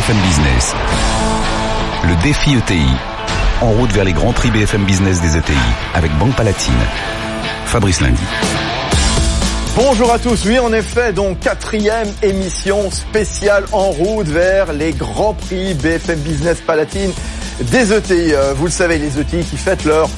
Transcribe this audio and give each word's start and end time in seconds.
BFM 0.00 0.16
Business. 0.22 0.74
Le 2.04 2.22
défi 2.22 2.54
ETI. 2.54 2.86
En 3.60 3.70
route 3.72 3.92
vers 3.92 4.04
les 4.04 4.14
grands 4.14 4.32
prix 4.32 4.50
BFM 4.50 4.84
Business 4.84 5.20
des 5.20 5.36
ETI 5.36 5.52
avec 5.92 6.10
Banque 6.16 6.34
Palatine. 6.36 6.72
Fabrice 7.66 8.00
Lundi. 8.00 8.22
Bonjour 9.76 10.10
à 10.10 10.18
tous. 10.18 10.46
Oui, 10.46 10.58
en 10.58 10.72
effet, 10.72 11.12
donc 11.12 11.40
quatrième 11.40 12.08
émission 12.22 12.90
spéciale 12.90 13.64
en 13.72 13.90
route 13.90 14.28
vers 14.28 14.72
les 14.72 14.92
grands 14.92 15.34
prix 15.34 15.74
BFM 15.74 16.18
Business 16.20 16.62
Palatine 16.66 17.12
des 17.60 17.92
ETI. 17.92 18.32
Euh, 18.32 18.54
vous 18.56 18.66
le 18.66 18.72
savez, 18.72 18.96
les 18.96 19.20
ETI 19.20 19.44
qui 19.44 19.58
fêtent 19.58 19.84
leur 19.84 20.08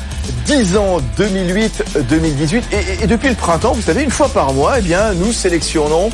10 0.46 0.77
ans 0.77 0.99
2008-2018 1.19 2.62
et, 3.03 3.07
depuis 3.09 3.30
le 3.30 3.35
printemps, 3.35 3.73
vous 3.73 3.83
savez, 3.83 4.05
une 4.05 4.11
fois 4.11 4.29
par 4.29 4.53
mois, 4.53 4.79
eh 4.79 4.83
bien, 4.83 5.12
nous 5.14 5.33
sélectionnons 5.33 6.11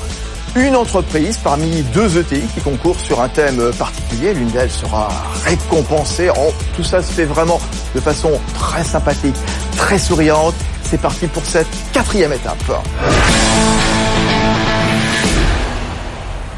une 0.57 0.77
entreprise 0.77 1.39
parmi 1.39 1.83
deux 1.95 2.19
ETI 2.19 2.47
qui 2.55 2.61
concourent 2.61 3.01
sur 3.01 3.21
un 3.21 3.29
thème 3.29 3.71
particulier. 3.79 4.35
L'une 4.35 4.49
d'elles 4.49 4.71
sera 4.71 5.09
récompensée. 5.45 6.31
Oh, 6.31 6.53
tout 6.77 6.85
ça 6.85 7.03
se 7.03 7.13
fait 7.13 7.25
vraiment 7.25 7.61
de 7.95 8.01
façon 8.01 8.31
très 8.55 8.85
sympathique, 8.85 9.37
très 9.77 9.99
souriante. 9.99 10.55
C'est 10.83 11.01
parti 11.01 11.27
pour 11.27 11.45
cette 11.45 11.69
quatrième 11.93 12.33
étape. 12.33 12.57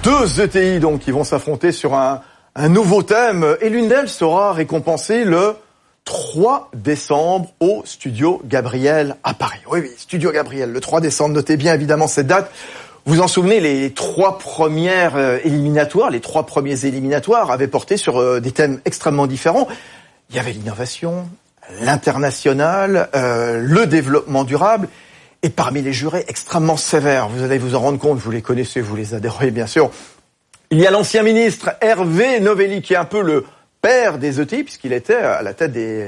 Deux 0.03 0.41
ETI 0.41 0.81
donc 0.81 1.01
qui 1.01 1.11
vont 1.11 1.25
s'affronter 1.25 1.73
sur 1.73 1.95
un, 1.95 2.23
un 2.57 2.69
nouveau 2.69 3.03
thème 3.03 3.57
et 3.61 3.69
l'une 3.69 3.89
d'elles 3.89 4.09
sera 4.09 4.53
récompensée 4.53 5.25
le 5.25 5.57
3 6.05 6.71
décembre 6.75 7.51
au 7.61 7.83
Studio 7.85 8.41
Gabriel 8.45 9.17
à 9.23 9.35
Paris. 9.35 9.61
Oui, 9.71 9.81
oui, 9.83 9.91
Studio 9.97 10.33
Gabriel, 10.33 10.73
le 10.73 10.81
3 10.81 11.01
décembre. 11.01 11.35
Notez 11.35 11.57
bien 11.57 11.75
évidemment 11.75 12.07
cette 12.07 12.27
date. 12.27 12.51
Vous 13.07 13.21
en 13.21 13.29
souvenez, 13.29 13.61
les 13.61 13.93
trois 13.93 14.39
premières 14.39 15.17
euh, 15.17 15.39
éliminatoires, 15.43 16.11
les 16.11 16.21
trois 16.21 16.45
premiers 16.45 16.85
éliminatoires 16.85 17.51
avaient 17.51 17.67
porté 17.67 17.97
sur 17.97 18.19
euh, 18.19 18.41
des 18.41 18.53
thèmes 18.53 18.81
extrêmement 18.85 19.27
différents. 19.27 19.69
Il 20.29 20.37
y 20.37 20.39
avait 20.39 20.53
l'innovation, 20.53 21.29
l'international, 21.81 23.09
euh, 23.15 23.59
le 23.63 23.87
développement 23.87 24.45
durable, 24.45 24.89
et 25.43 25.49
parmi 25.49 25.81
les 25.81 25.95
jurés 25.95 26.27
extrêmement 26.29 26.77
sévères, 26.77 27.29
vous 27.31 27.43
allez 27.43 27.59
vous 27.59 27.75
en 27.75 27.81
rendre 27.81 27.99
compte, 27.99 28.19
vous 28.19 28.31
les 28.31 28.43
connaissez, 28.43 28.83
vous 28.83 28.97
les 28.97 29.15
adhérez 29.15 29.51
bien 29.51 29.67
sûr, 29.67 29.91
il 30.71 30.79
y 30.79 30.87
a 30.87 30.91
l'ancien 30.91 31.23
ministre 31.23 31.71
Hervé 31.81 32.39
Novelli 32.39 32.83
qui 32.83 32.93
est 32.93 32.99
un 32.99 33.07
peu 33.07 33.23
le 33.23 33.45
père 33.83 34.19
des 34.19 34.41
ETI, 34.41 34.63
puisqu'il 34.65 34.93
était 34.93 35.15
à 35.15 35.43
la 35.43 35.55
tête 35.55 35.73
des, 35.73 36.07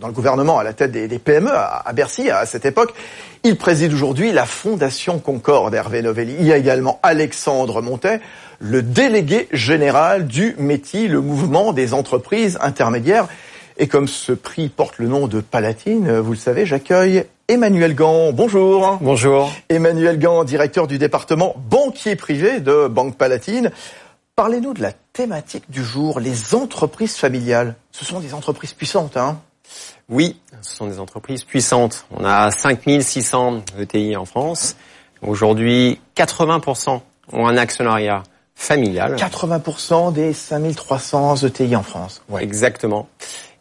dans 0.00 0.06
le 0.06 0.12
gouvernement, 0.12 0.58
à 0.58 0.64
la 0.64 0.72
tête 0.72 0.92
des, 0.92 1.08
des 1.08 1.18
PME 1.18 1.50
à, 1.50 1.82
à, 1.84 1.92
Bercy 1.92 2.30
à 2.30 2.46
cette 2.46 2.64
époque. 2.64 2.94
Il 3.42 3.56
préside 3.56 3.92
aujourd'hui 3.92 4.32
la 4.32 4.46
Fondation 4.46 5.18
Concorde, 5.18 5.74
Hervé 5.74 6.02
Novelli. 6.02 6.36
Il 6.38 6.46
y 6.46 6.52
a 6.52 6.56
également 6.56 7.00
Alexandre 7.02 7.82
Montet, 7.82 8.20
le 8.58 8.82
délégué 8.82 9.48
général 9.52 10.26
du 10.26 10.54
METI, 10.58 11.08
le 11.08 11.20
mouvement 11.20 11.72
des 11.72 11.94
entreprises 11.94 12.58
intermédiaires. 12.60 13.26
Et 13.78 13.88
comme 13.88 14.08
ce 14.08 14.32
prix 14.32 14.68
porte 14.68 14.98
le 14.98 15.08
nom 15.08 15.26
de 15.26 15.40
Palatine, 15.40 16.18
vous 16.18 16.32
le 16.32 16.38
savez, 16.38 16.66
j'accueille 16.66 17.24
Emmanuel 17.48 17.94
Gand. 17.94 18.32
Bonjour. 18.32 18.98
Bonjour. 19.00 19.50
Emmanuel 19.70 20.18
Gand, 20.18 20.44
directeur 20.44 20.86
du 20.86 20.98
département 20.98 21.56
banquier 21.68 22.14
privé 22.14 22.60
de 22.60 22.88
Banque 22.88 23.16
Palatine. 23.16 23.70
Parlez-nous 24.40 24.72
de 24.72 24.80
la 24.80 24.92
thématique 25.12 25.70
du 25.70 25.84
jour, 25.84 26.18
les 26.18 26.54
entreprises 26.54 27.14
familiales. 27.16 27.74
Ce 27.90 28.06
sont 28.06 28.20
des 28.20 28.32
entreprises 28.32 28.72
puissantes, 28.72 29.18
hein 29.18 29.38
Oui, 30.08 30.40
ce 30.62 30.76
sont 30.76 30.86
des 30.86 30.98
entreprises 30.98 31.44
puissantes. 31.44 32.06
On 32.10 32.24
a 32.24 32.50
5600 32.50 33.64
ETI 33.78 34.16
en 34.16 34.24
France. 34.24 34.76
Aujourd'hui, 35.20 36.00
80% 36.16 37.02
ont 37.34 37.46
un 37.46 37.56
actionnariat 37.58 38.22
familial. 38.54 39.16
80% 39.16 40.14
des 40.14 40.32
5300 40.32 41.44
ETI 41.44 41.76
en 41.76 41.82
France. 41.82 42.22
Ouais. 42.30 42.42
Exactement. 42.42 43.10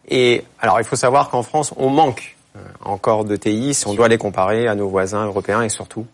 Et 0.07 0.45
alors, 0.61 0.79
il 0.79 0.85
faut 0.85 0.95
savoir 0.95 1.29
qu'en 1.29 1.43
France, 1.43 1.73
on 1.75 1.89
manque 1.89 2.37
euh, 2.55 2.59
encore 2.85 3.25
d'ETI 3.25 3.73
si 3.73 3.85
on 3.85 3.95
doit 3.95 4.07
les 4.07 4.17
comparer 4.17 4.69
à 4.69 4.75
nos 4.75 4.87
voisins 4.87 5.25
européens 5.25 5.61
et 5.61 5.67
surtout 5.67 6.07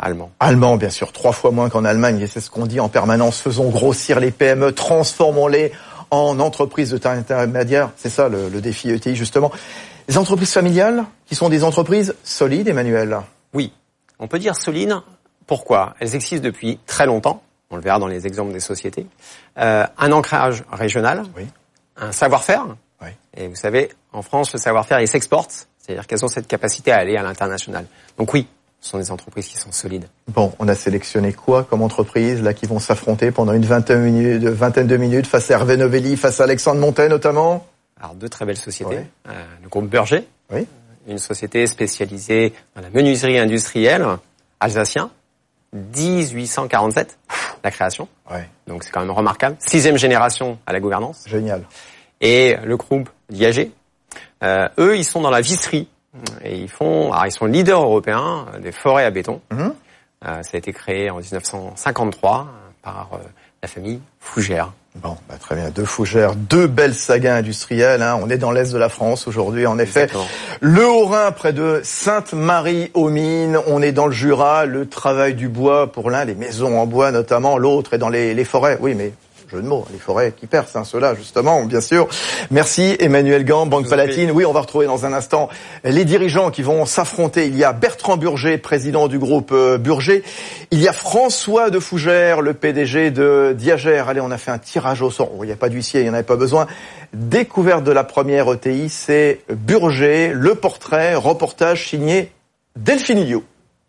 allemand. 0.00 0.32
Allemand, 0.40 0.76
bien 0.76 0.90
sûr, 0.90 1.12
trois 1.12 1.32
fois 1.32 1.50
moins 1.50 1.68
qu'en 1.68 1.84
Allemagne, 1.84 2.20
et 2.20 2.26
c'est 2.26 2.40
ce 2.40 2.50
qu'on 2.50 2.66
dit 2.66 2.80
en 2.80 2.88
permanence. 2.88 3.40
Faisons 3.40 3.68
grossir 3.68 4.18
les 4.18 4.30
PME, 4.30 4.72
transformons-les 4.72 5.72
en 6.10 6.40
entreprises 6.40 6.90
de 6.90 6.98
taille 6.98 7.18
intermédiaire. 7.18 7.90
C'est 7.96 8.08
ça 8.08 8.28
le, 8.28 8.48
le, 8.48 8.60
défi 8.60 8.90
ETI, 8.90 9.14
justement. 9.14 9.52
Les 10.08 10.18
entreprises 10.18 10.52
familiales, 10.52 11.04
qui 11.26 11.34
sont 11.36 11.48
des 11.48 11.62
entreprises 11.62 12.16
solides, 12.24 12.66
Emmanuel? 12.66 13.18
Oui, 13.54 13.72
on 14.18 14.26
peut 14.26 14.38
dire 14.38 14.56
solides. 14.56 14.96
Pourquoi? 15.46 15.94
Elles 16.00 16.14
existent 16.14 16.44
depuis 16.44 16.78
très 16.86 17.06
longtemps. 17.06 17.42
On 17.70 17.76
le 17.76 17.82
verra 17.82 17.98
dans 17.98 18.08
les 18.08 18.26
exemples 18.26 18.52
des 18.52 18.60
sociétés. 18.60 19.06
Euh, 19.58 19.86
un 19.98 20.12
ancrage 20.12 20.64
régional, 20.72 21.22
oui. 21.36 21.46
un 21.96 22.10
savoir-faire. 22.10 22.66
Oui. 23.00 23.08
Et 23.36 23.46
vous 23.46 23.54
savez, 23.54 23.90
en 24.12 24.22
France, 24.22 24.52
le 24.52 24.58
savoir-faire, 24.58 25.00
il 25.00 25.08
s'exporte. 25.08 25.68
C'est-à-dire 25.78 26.06
qu'elles 26.06 26.24
ont 26.24 26.28
cette 26.28 26.46
capacité 26.46 26.92
à 26.92 26.98
aller 26.98 27.16
à 27.16 27.22
l'international. 27.22 27.86
Donc 28.18 28.34
oui, 28.34 28.46
ce 28.80 28.90
sont 28.90 28.98
des 28.98 29.10
entreprises 29.10 29.46
qui 29.46 29.58
sont 29.58 29.72
solides. 29.72 30.06
Bon, 30.28 30.52
on 30.58 30.66
a 30.68 30.74
sélectionné 30.74 31.32
quoi 31.32 31.64
comme 31.64 31.82
entreprise 31.82 32.42
là 32.42 32.54
qui 32.54 32.66
vont 32.66 32.78
s'affronter 32.78 33.30
pendant 33.30 33.52
une 33.52 33.64
vingtaine, 33.64 34.00
minutes, 34.00 34.44
vingtaine 34.44 34.86
de 34.86 34.96
minutes 34.96 35.26
face 35.26 35.50
à 35.50 35.54
Hervé 35.54 35.76
Novelli, 35.76 36.16
face 36.16 36.40
à 36.40 36.44
Alexandre 36.44 36.80
Montet 36.80 37.08
notamment? 37.08 37.66
Alors 38.00 38.14
deux 38.14 38.28
très 38.28 38.46
belles 38.46 38.56
sociétés. 38.56 38.96
Ouais. 38.96 39.06
Euh, 39.28 39.44
le 39.62 39.68
groupe 39.68 39.88
Burger, 39.88 40.24
oui. 40.50 40.66
une 41.06 41.18
société 41.18 41.66
spécialisée 41.66 42.54
dans 42.74 42.80
la 42.80 42.88
menuiserie 42.90 43.38
industrielle 43.38 44.06
alsacien, 44.60 45.10
1847 45.74 47.18
la 47.62 47.70
création. 47.70 48.08
Ouais. 48.30 48.48
Donc 48.66 48.84
c'est 48.84 48.90
quand 48.90 49.00
même 49.00 49.10
remarquable. 49.10 49.56
Sixième 49.58 49.98
génération 49.98 50.58
à 50.66 50.72
la 50.72 50.80
gouvernance. 50.80 51.24
Génial. 51.26 51.64
Et 52.22 52.56
le 52.64 52.76
groupe 52.78 53.10
Diagé, 53.28 53.72
euh, 54.42 54.68
eux 54.78 54.96
ils 54.96 55.04
sont 55.04 55.20
dans 55.20 55.30
la 55.30 55.42
visserie 55.42 55.86
et 56.44 56.56
ils 56.56 56.68
font, 56.68 57.12
alors 57.12 57.26
ils 57.26 57.32
sont 57.32 57.46
leaders 57.46 57.82
européens 57.82 58.46
des 58.60 58.72
forêts 58.72 59.04
à 59.04 59.10
béton. 59.10 59.40
-hmm. 59.50 59.72
euh, 60.26 60.42
ça 60.42 60.50
a 60.54 60.58
été 60.58 60.72
créé 60.72 61.10
en 61.10 61.18
1953 61.18 62.48
par 62.82 63.10
euh, 63.14 63.18
la 63.62 63.68
famille 63.68 64.00
Fougère. 64.18 64.72
Bon, 64.96 65.16
bah, 65.28 65.36
très 65.38 65.54
bien. 65.54 65.70
Deux 65.70 65.84
fougères, 65.84 66.34
deux 66.34 66.66
belles 66.66 66.94
sagas 66.94 67.36
industrielles. 67.36 68.02
Hein. 68.02 68.18
On 68.20 68.28
est 68.28 68.38
dans 68.38 68.50
l'est 68.50 68.72
de 68.72 68.78
la 68.78 68.88
France 68.88 69.28
aujourd'hui, 69.28 69.64
en 69.66 69.78
effet. 69.78 70.02
Exactement. 70.02 70.26
Le 70.60 70.84
Haut-Rhin, 70.84 71.30
près 71.30 71.52
de 71.52 71.80
Sainte-Marie-aux-Mines. 71.84 73.56
On 73.68 73.82
est 73.82 73.92
dans 73.92 74.06
le 74.06 74.12
Jura. 74.12 74.66
Le 74.66 74.88
travail 74.88 75.34
du 75.34 75.48
bois 75.48 75.92
pour 75.92 76.10
l'un, 76.10 76.24
les 76.24 76.34
maisons 76.34 76.80
en 76.80 76.86
bois 76.86 77.12
notamment. 77.12 77.56
L'autre 77.56 77.94
est 77.94 77.98
dans 77.98 78.08
les, 78.08 78.34
les 78.34 78.44
forêts. 78.44 78.78
Oui, 78.80 78.96
mais 78.96 79.12
jeu 79.50 79.62
de 79.62 79.66
mots, 79.66 79.84
les 79.92 79.98
forêts 79.98 80.32
qui 80.36 80.46
percent, 80.46 80.76
hein, 80.76 80.84
ceux-là, 80.84 81.14
justement, 81.14 81.64
bien 81.64 81.80
sûr. 81.80 82.08
Merci 82.50 82.96
Emmanuel 83.00 83.44
Gand, 83.44 83.66
Banque 83.66 83.88
Palatine. 83.88 84.30
Oui, 84.30 84.44
on 84.44 84.52
va 84.52 84.60
retrouver 84.60 84.86
dans 84.86 85.06
un 85.06 85.12
instant 85.12 85.48
les 85.84 86.04
dirigeants 86.04 86.50
qui 86.50 86.62
vont 86.62 86.86
s'affronter. 86.86 87.46
Il 87.46 87.56
y 87.56 87.64
a 87.64 87.72
Bertrand 87.72 88.16
Burger, 88.16 88.58
président 88.58 89.08
du 89.08 89.18
groupe 89.18 89.50
euh, 89.52 89.78
Burger. 89.78 90.22
Il 90.70 90.80
y 90.80 90.88
a 90.88 90.92
François 90.92 91.70
de 91.70 91.80
Fougère, 91.80 92.42
le 92.42 92.54
PDG 92.54 93.10
de 93.10 93.54
Diagère. 93.56 94.08
Allez, 94.08 94.20
on 94.20 94.30
a 94.30 94.38
fait 94.38 94.52
un 94.52 94.58
tirage 94.58 95.02
au 95.02 95.10
sort. 95.10 95.32
Il 95.42 95.46
n'y 95.46 95.52
a 95.52 95.56
pas 95.56 95.68
d'huissier, 95.68 96.00
il 96.00 96.04
n'y 96.04 96.10
en 96.10 96.14
avait 96.14 96.22
pas 96.22 96.36
besoin. 96.36 96.66
Découverte 97.12 97.82
de 97.82 97.92
la 97.92 98.04
première 98.04 98.52
ETI, 98.52 98.88
c'est 98.88 99.40
Burger, 99.48 100.30
le 100.32 100.54
portrait, 100.54 101.16
reportage 101.16 101.88
signé 101.88 102.30
Delphine 102.76 103.24
Liu. 103.24 103.40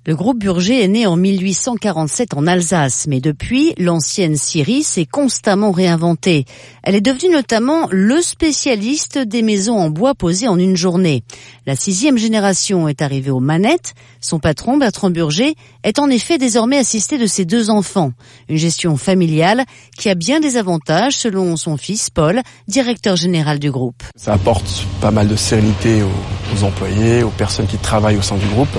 Le 0.03 0.15
groupe 0.15 0.39
Burger 0.39 0.83
est 0.83 0.87
né 0.87 1.05
en 1.05 1.15
1847 1.15 2.33
en 2.33 2.47
Alsace, 2.47 3.05
mais 3.07 3.21
depuis, 3.21 3.75
l'ancienne 3.77 4.35
Syrie 4.35 4.81
s'est 4.81 5.05
constamment 5.05 5.69
réinventée. 5.69 6.45
Elle 6.81 6.95
est 6.95 7.01
devenue 7.01 7.31
notamment 7.31 7.87
le 7.91 8.19
spécialiste 8.23 9.19
des 9.19 9.43
maisons 9.43 9.77
en 9.77 9.91
bois 9.91 10.15
posées 10.15 10.47
en 10.47 10.57
une 10.57 10.75
journée. 10.75 11.23
La 11.67 11.75
sixième 11.75 12.17
génération 12.17 12.87
est 12.87 13.03
arrivée 13.03 13.29
aux 13.29 13.39
manettes. 13.39 13.93
Son 14.21 14.39
patron, 14.39 14.77
Bertrand 14.77 15.11
Burger, 15.11 15.53
est 15.83 15.99
en 15.99 16.09
effet 16.09 16.39
désormais 16.39 16.79
assisté 16.79 17.19
de 17.19 17.27
ses 17.27 17.45
deux 17.45 17.69
enfants. 17.69 18.11
Une 18.49 18.57
gestion 18.57 18.97
familiale 18.97 19.65
qui 19.99 20.09
a 20.09 20.15
bien 20.15 20.39
des 20.39 20.57
avantages 20.57 21.13
selon 21.13 21.55
son 21.57 21.77
fils 21.77 22.09
Paul, 22.09 22.41
directeur 22.67 23.15
général 23.15 23.59
du 23.59 23.69
groupe. 23.69 24.01
Ça 24.15 24.33
apporte 24.33 24.87
pas 24.99 25.11
mal 25.11 25.27
de 25.27 25.35
sérénité 25.35 26.01
aux, 26.01 26.55
aux 26.57 26.63
employés, 26.63 27.21
aux 27.21 27.29
personnes 27.29 27.67
qui 27.67 27.77
travaillent 27.77 28.17
au 28.17 28.23
sein 28.23 28.37
du 28.37 28.47
groupe. 28.47 28.75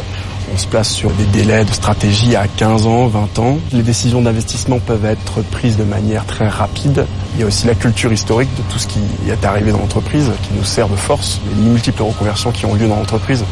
On 0.54 0.58
se 0.58 0.66
place 0.66 0.92
sur 0.92 1.10
des 1.12 1.24
délais 1.24 1.64
de 1.64 1.72
stratégie 1.72 2.36
à 2.36 2.46
15 2.46 2.86
ans, 2.86 3.06
20 3.06 3.38
ans. 3.38 3.58
Les 3.72 3.82
décisions 3.82 4.20
d'investissement 4.20 4.80
peuvent 4.80 5.06
être 5.06 5.40
prises 5.40 5.78
de 5.78 5.84
manière 5.84 6.26
très 6.26 6.46
rapide. 6.46 7.06
Il 7.34 7.40
y 7.40 7.42
a 7.42 7.46
aussi 7.46 7.66
la 7.66 7.74
culture 7.74 8.12
historique 8.12 8.50
de 8.58 8.62
tout 8.70 8.78
ce 8.78 8.86
qui 8.86 9.00
est 9.28 9.44
arrivé 9.46 9.72
dans 9.72 9.78
l'entreprise 9.78 10.30
qui 10.42 10.52
nous 10.54 10.64
sert 10.64 10.90
de 10.90 10.96
force. 10.96 11.40
Les 11.56 11.70
multiples 11.70 12.02
reconversions 12.02 12.52
qui 12.52 12.66
ont 12.66 12.74
lieu 12.74 12.86
dans 12.86 12.96
l'entreprise 12.96 13.42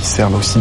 qui 0.00 0.06
servent 0.06 0.36
aussi 0.36 0.60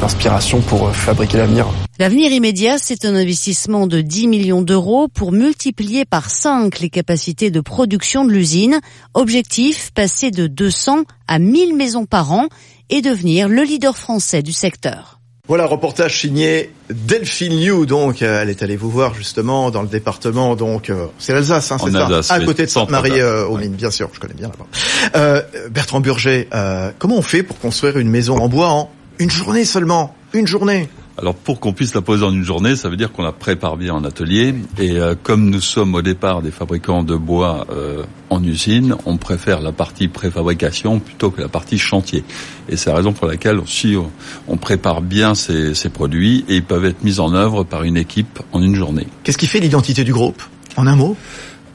d'inspiration 0.00 0.60
pour 0.60 0.94
fabriquer 0.94 1.38
l'avenir. 1.38 1.66
L'avenir 1.98 2.30
immédiat, 2.30 2.76
c'est 2.76 3.06
un 3.06 3.14
investissement 3.14 3.86
de 3.86 4.02
10 4.02 4.26
millions 4.26 4.60
d'euros 4.60 5.08
pour 5.08 5.32
multiplier 5.32 6.04
par 6.04 6.28
5 6.28 6.78
les 6.80 6.90
capacités 6.90 7.50
de 7.50 7.60
production 7.60 8.26
de 8.26 8.32
l'usine. 8.32 8.80
Objectif, 9.14 9.92
passer 9.94 10.30
de 10.30 10.46
200 10.46 11.04
à 11.26 11.38
1000 11.38 11.74
maisons 11.74 12.04
par 12.04 12.32
an 12.32 12.48
et 12.90 13.00
devenir 13.00 13.48
le 13.48 13.62
leader 13.62 13.96
français 13.96 14.42
du 14.42 14.52
secteur. 14.52 15.21
Voilà, 15.48 15.66
reportage 15.66 16.20
signé 16.20 16.70
Delphine 16.88 17.60
Liu, 17.60 17.84
donc 17.84 18.22
euh, 18.22 18.42
elle 18.42 18.48
est 18.48 18.62
allée 18.62 18.76
vous 18.76 18.92
voir 18.92 19.12
justement 19.12 19.72
dans 19.72 19.82
le 19.82 19.88
département, 19.88 20.54
donc 20.54 20.88
euh, 20.88 21.06
c'est 21.18 21.32
l'Alsace, 21.32 21.72
hein, 21.72 21.78
c'est 21.82 21.90
ça, 22.22 22.34
à 22.34 22.40
côté 22.44 22.64
de 22.64 22.70
Sainte-Marie 22.70 23.20
euh, 23.20 23.46
aux 23.46 23.58
Mines, 23.58 23.74
bien 23.74 23.90
sûr, 23.90 24.08
je 24.12 24.20
connais 24.20 24.34
bien 24.34 24.46
là-bas. 24.46 24.66
Euh, 25.16 25.42
Bertrand 25.68 25.98
Burger, 25.98 26.46
comment 27.00 27.16
on 27.16 27.22
fait 27.22 27.42
pour 27.42 27.58
construire 27.58 27.98
une 27.98 28.08
maison 28.08 28.38
en 28.38 28.48
bois 28.48 28.68
en 28.68 28.90
une 29.18 29.32
journée 29.32 29.64
seulement? 29.64 30.14
Une 30.32 30.46
journée 30.46 30.88
alors 31.18 31.34
pour 31.34 31.60
qu'on 31.60 31.72
puisse 31.72 31.94
la 31.94 32.00
poser 32.00 32.24
en 32.24 32.32
une 32.32 32.42
journée, 32.42 32.74
ça 32.74 32.88
veut 32.88 32.96
dire 32.96 33.12
qu'on 33.12 33.22
la 33.22 33.32
prépare 33.32 33.76
bien 33.76 33.94
en 33.94 34.04
atelier. 34.04 34.54
Et 34.78 34.92
euh, 34.92 35.14
comme 35.22 35.50
nous 35.50 35.60
sommes 35.60 35.94
au 35.94 36.02
départ 36.02 36.40
des 36.40 36.50
fabricants 36.50 37.02
de 37.02 37.16
bois 37.16 37.66
euh, 37.70 38.02
en 38.30 38.42
usine, 38.42 38.96
on 39.04 39.18
préfère 39.18 39.60
la 39.60 39.72
partie 39.72 40.08
préfabrication 40.08 41.00
plutôt 41.00 41.30
que 41.30 41.42
la 41.42 41.48
partie 41.48 41.78
chantier. 41.78 42.24
Et 42.68 42.76
c'est 42.76 42.90
la 42.90 42.96
raison 42.96 43.12
pour 43.12 43.26
laquelle 43.26 43.58
aussi 43.58 43.94
on 44.48 44.56
prépare 44.56 45.02
bien 45.02 45.34
ces, 45.34 45.74
ces 45.74 45.90
produits 45.90 46.44
et 46.48 46.56
ils 46.56 46.64
peuvent 46.64 46.86
être 46.86 47.04
mis 47.04 47.20
en 47.20 47.34
œuvre 47.34 47.64
par 47.64 47.82
une 47.82 47.96
équipe 47.96 48.40
en 48.52 48.62
une 48.62 48.74
journée. 48.74 49.06
Qu'est-ce 49.22 49.38
qui 49.38 49.46
fait 49.46 49.60
l'identité 49.60 50.04
du 50.04 50.12
groupe? 50.12 50.42
En 50.76 50.86
un 50.86 50.96
mot? 50.96 51.16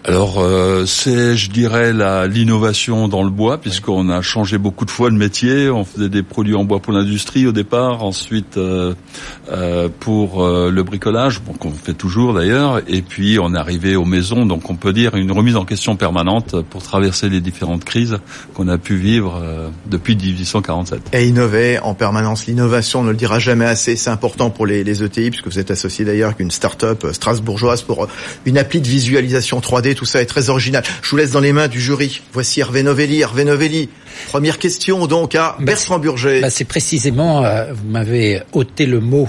Alors 0.08 0.40
euh, 0.40 0.86
c'est, 0.86 1.36
je 1.36 1.52
dirais, 1.52 1.92
la, 1.92 2.28
l'innovation 2.28 3.10
dans 3.10 3.24
le 3.24 3.30
bois, 3.30 3.58
puisqu'on 3.58 4.08
a 4.08 4.22
changé 4.22 4.58
beaucoup 4.58 4.86
de 4.86 4.90
fois 4.90 5.10
le 5.10 5.18
métier. 5.18 5.70
On 5.70 5.84
faisait 5.84 6.08
des 6.08 6.24
produits 6.24 6.56
en 6.56 6.64
bois 6.64 6.80
pour 6.80 6.94
l'industrie 6.94 7.46
au 7.46 7.52
départ, 7.52 8.06
ensuite 8.06 8.56
euh, 8.56 8.94
euh, 9.52 9.90
pour 10.00 10.46
euh, 10.46 10.72
le 10.72 10.84
bricolage, 10.84 11.42
bon, 11.42 11.52
qu'on 11.52 11.72
fait 11.72 11.94
toujours 11.94 12.34
d'ailleurs, 12.34 12.82
et 12.88 13.02
puis 13.02 13.38
on 13.38 13.54
est 13.54 13.58
arrivé 13.58 13.98
aux 13.98 14.06
maisons. 14.06 14.46
Donc 14.46 14.70
on 14.70 14.78
peut 14.78 14.94
dire 14.94 15.16
une 15.16 15.34
remise 15.34 15.58
en 15.58 15.66
question 15.66 15.98
permanente 15.98 16.62
pour 16.70 16.84
traverser 16.84 17.28
les 17.28 17.42
différentes 17.42 17.84
crises 17.84 18.18
qu'on 18.54 18.70
a 18.70 18.78
pu 18.78 18.96
vivre 18.96 19.42
euh, 19.44 19.68
depuis 19.88 20.16
1847. 20.16 21.02
Et 21.12 21.28
innover 21.28 21.80
en 21.80 21.94
permanence, 21.94 22.46
l'innovation, 22.46 23.02
on 23.02 23.04
ne 23.04 23.12
le 23.12 23.18
dira 23.18 23.40
jamais 23.40 23.66
assez. 23.66 23.98
C'est 23.98 24.10
important 24.10 24.52
pour 24.52 24.66
les, 24.66 24.86
les 24.86 25.04
ETI, 25.04 25.32
puisque 25.32 25.48
vous 25.48 25.60
êtes 25.60 25.72
associé 25.72 26.06
d'ailleurs 26.06 26.30
avec 26.30 26.40
une 26.40 26.52
start-up 26.52 27.08
strasbourgeoise 27.12 27.82
pour 27.82 28.08
une 28.46 28.58
appli 28.58 28.80
de 28.80 28.88
visualisation 28.88 29.60
3D 29.60 29.97
tout 29.98 30.06
ça 30.06 30.22
est 30.22 30.26
très 30.26 30.50
original. 30.50 30.84
Je 31.02 31.10
vous 31.10 31.18
laisse 31.18 31.32
dans 31.32 31.42
les 31.42 31.52
mains 31.52 31.68
du 31.68 31.82
jury. 31.82 32.22
Voici 32.32 32.62
Hervé 32.62 32.84
Novelli. 32.84 33.20
Hervé 33.20 33.44
Novelli, 33.44 33.90
première 34.28 34.60
question 34.60 35.08
donc 35.08 35.36
à 35.36 35.56
bah, 35.60 35.66
Bertrand 35.66 36.00
Burger. 36.00 36.40
Bah 36.42 36.50
c'est 36.50 36.66
précisément, 36.66 37.44
euh, 37.44 37.74
vous 37.74 37.90
m'avez 37.90 38.42
ôté 38.54 38.86
le 38.86 39.02
mot 39.02 39.28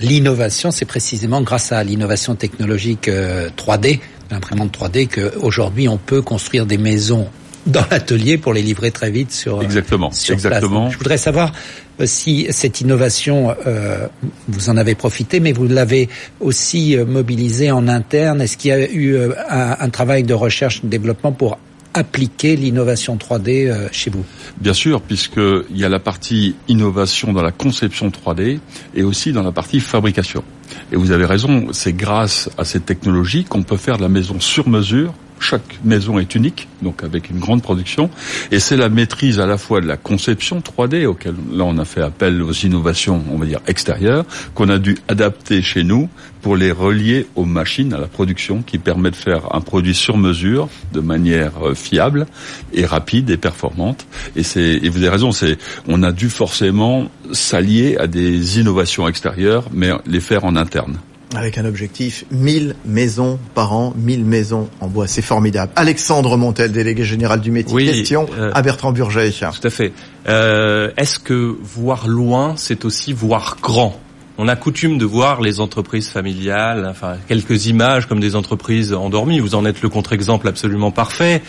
l'innovation, 0.00 0.70
c'est 0.70 0.84
précisément 0.84 1.42
grâce 1.42 1.72
à 1.72 1.82
l'innovation 1.82 2.34
technologique 2.36 3.08
3D, 3.08 3.96
euh, 3.96 4.00
l'imprimante 4.30 4.76
3D, 4.76 5.08
qu'aujourd'hui 5.08 5.88
on 5.88 5.98
peut 5.98 6.22
construire 6.22 6.66
des 6.66 6.78
maisons 6.78 7.28
dans 7.68 7.84
l'atelier 7.90 8.38
pour 8.38 8.52
les 8.52 8.62
livrer 8.62 8.90
très 8.90 9.10
vite 9.10 9.30
sur 9.30 9.62
exactement 9.62 10.10
sur 10.10 10.34
exactement. 10.34 10.82
Place. 10.82 10.92
Je 10.92 10.98
voudrais 10.98 11.18
savoir 11.18 11.52
euh, 12.00 12.06
si 12.06 12.46
cette 12.50 12.80
innovation 12.80 13.54
euh, 13.66 14.06
vous 14.48 14.70
en 14.70 14.76
avez 14.76 14.94
profité, 14.94 15.40
mais 15.40 15.52
vous 15.52 15.68
l'avez 15.68 16.08
aussi 16.40 16.96
euh, 16.96 17.04
mobilisée 17.04 17.70
en 17.70 17.88
interne. 17.88 18.40
Est-ce 18.40 18.56
qu'il 18.56 18.70
y 18.70 18.72
a 18.72 18.90
eu 18.90 19.14
euh, 19.14 19.32
un, 19.48 19.76
un, 19.78 19.88
travail 19.90 20.22
de 20.22 20.34
recherche 20.34 20.82
de 20.82 20.88
développement 20.88 21.32
pour 21.32 21.58
appliquer 21.94 22.56
l'innovation 22.56 23.16
3D 23.16 23.88
chez 23.92 24.10
vous? 24.10 24.24
Bien 24.60 24.74
sûr, 24.74 25.00
puisqu'il 25.00 25.76
y 25.76 25.84
a 25.84 25.88
la 25.88 25.98
partie 25.98 26.54
innovation 26.68 27.32
dans 27.32 27.42
la 27.42 27.50
conception 27.50 28.10
3D 28.10 28.60
et 28.94 29.02
aussi 29.02 29.32
dans 29.32 29.42
la 29.42 29.52
partie 29.52 29.80
fabrication. 29.80 30.44
Et 30.92 30.96
vous 30.96 31.10
avez 31.10 31.24
raison, 31.24 31.68
c'est 31.72 31.94
grâce 31.94 32.50
à 32.58 32.64
cette 32.64 32.86
technologie 32.86 33.44
qu'on 33.44 33.62
peut 33.62 33.78
faire 33.78 33.96
de 33.96 34.02
la 34.02 34.08
maison 34.08 34.38
sur 34.38 34.68
mesure 34.68 35.14
chaque 35.40 35.78
maison 35.84 36.18
est 36.18 36.34
unique, 36.34 36.68
donc 36.82 37.02
avec 37.02 37.30
une 37.30 37.38
grande 37.38 37.62
production, 37.62 38.10
et 38.50 38.58
c'est 38.58 38.76
la 38.76 38.88
maîtrise 38.88 39.40
à 39.40 39.46
la 39.46 39.58
fois 39.58 39.80
de 39.80 39.86
la 39.86 39.96
conception 39.96 40.60
3D, 40.60 41.06
auquel 41.06 41.34
là 41.52 41.64
on 41.64 41.78
a 41.78 41.84
fait 41.84 42.02
appel 42.02 42.42
aux 42.42 42.52
innovations, 42.52 43.22
on 43.30 43.36
va 43.36 43.46
dire 43.46 43.60
extérieures, 43.66 44.24
qu'on 44.54 44.68
a 44.68 44.78
dû 44.78 44.96
adapter 45.08 45.62
chez 45.62 45.84
nous 45.84 46.08
pour 46.42 46.56
les 46.56 46.72
relier 46.72 47.26
aux 47.34 47.44
machines, 47.44 47.92
à 47.92 47.98
la 47.98 48.06
production, 48.06 48.62
qui 48.62 48.78
permet 48.78 49.10
de 49.10 49.16
faire 49.16 49.54
un 49.54 49.60
produit 49.60 49.94
sur 49.94 50.16
mesure, 50.16 50.68
de 50.92 51.00
manière 51.00 51.52
euh, 51.62 51.74
fiable 51.74 52.26
et 52.72 52.86
rapide 52.86 53.30
et 53.30 53.36
performante. 53.36 54.06
Et 54.36 54.42
c'est, 54.42 54.78
et 54.82 54.88
vous 54.88 54.98
avez 54.98 55.08
raison, 55.08 55.32
c'est, 55.32 55.58
on 55.86 56.02
a 56.02 56.12
dû 56.12 56.30
forcément 56.30 57.10
s'allier 57.32 57.96
à 57.96 58.06
des 58.06 58.58
innovations 58.60 59.08
extérieures, 59.08 59.68
mais 59.72 59.90
les 60.06 60.20
faire 60.20 60.44
en 60.44 60.56
interne. 60.56 60.98
Avec 61.36 61.58
un 61.58 61.66
objectif, 61.66 62.24
1000 62.30 62.74
maisons 62.86 63.38
par 63.54 63.74
an, 63.74 63.92
1000 63.96 64.24
maisons 64.24 64.68
en 64.80 64.86
bois. 64.88 65.06
C'est 65.06 65.22
formidable. 65.22 65.72
Alexandre 65.76 66.36
Montel, 66.36 66.72
délégué 66.72 67.04
général 67.04 67.40
du 67.40 67.50
métier. 67.50 67.86
Question 67.86 68.26
euh, 68.38 68.50
à 68.54 68.62
Bertrand 68.62 68.92
Burget. 68.92 69.30
Tout 69.30 69.66
à 69.66 69.70
fait. 69.70 69.92
Euh, 70.26 70.90
Est-ce 70.96 71.18
que 71.18 71.56
voir 71.62 72.08
loin, 72.08 72.54
c'est 72.56 72.84
aussi 72.84 73.12
voir 73.12 73.58
grand? 73.62 74.00
On 74.38 74.46
a 74.46 74.54
coutume 74.54 74.98
de 74.98 75.04
voir 75.04 75.40
les 75.40 75.60
entreprises 75.60 76.08
familiales, 76.08 76.86
enfin 76.88 77.16
quelques 77.26 77.66
images 77.66 78.06
comme 78.06 78.20
des 78.20 78.36
entreprises 78.36 78.94
endormies. 78.94 79.40
Vous 79.40 79.56
en 79.56 79.64
êtes 79.64 79.82
le 79.82 79.88
contre-exemple 79.88 80.46
absolument 80.46 80.92
parfait. 80.92 81.42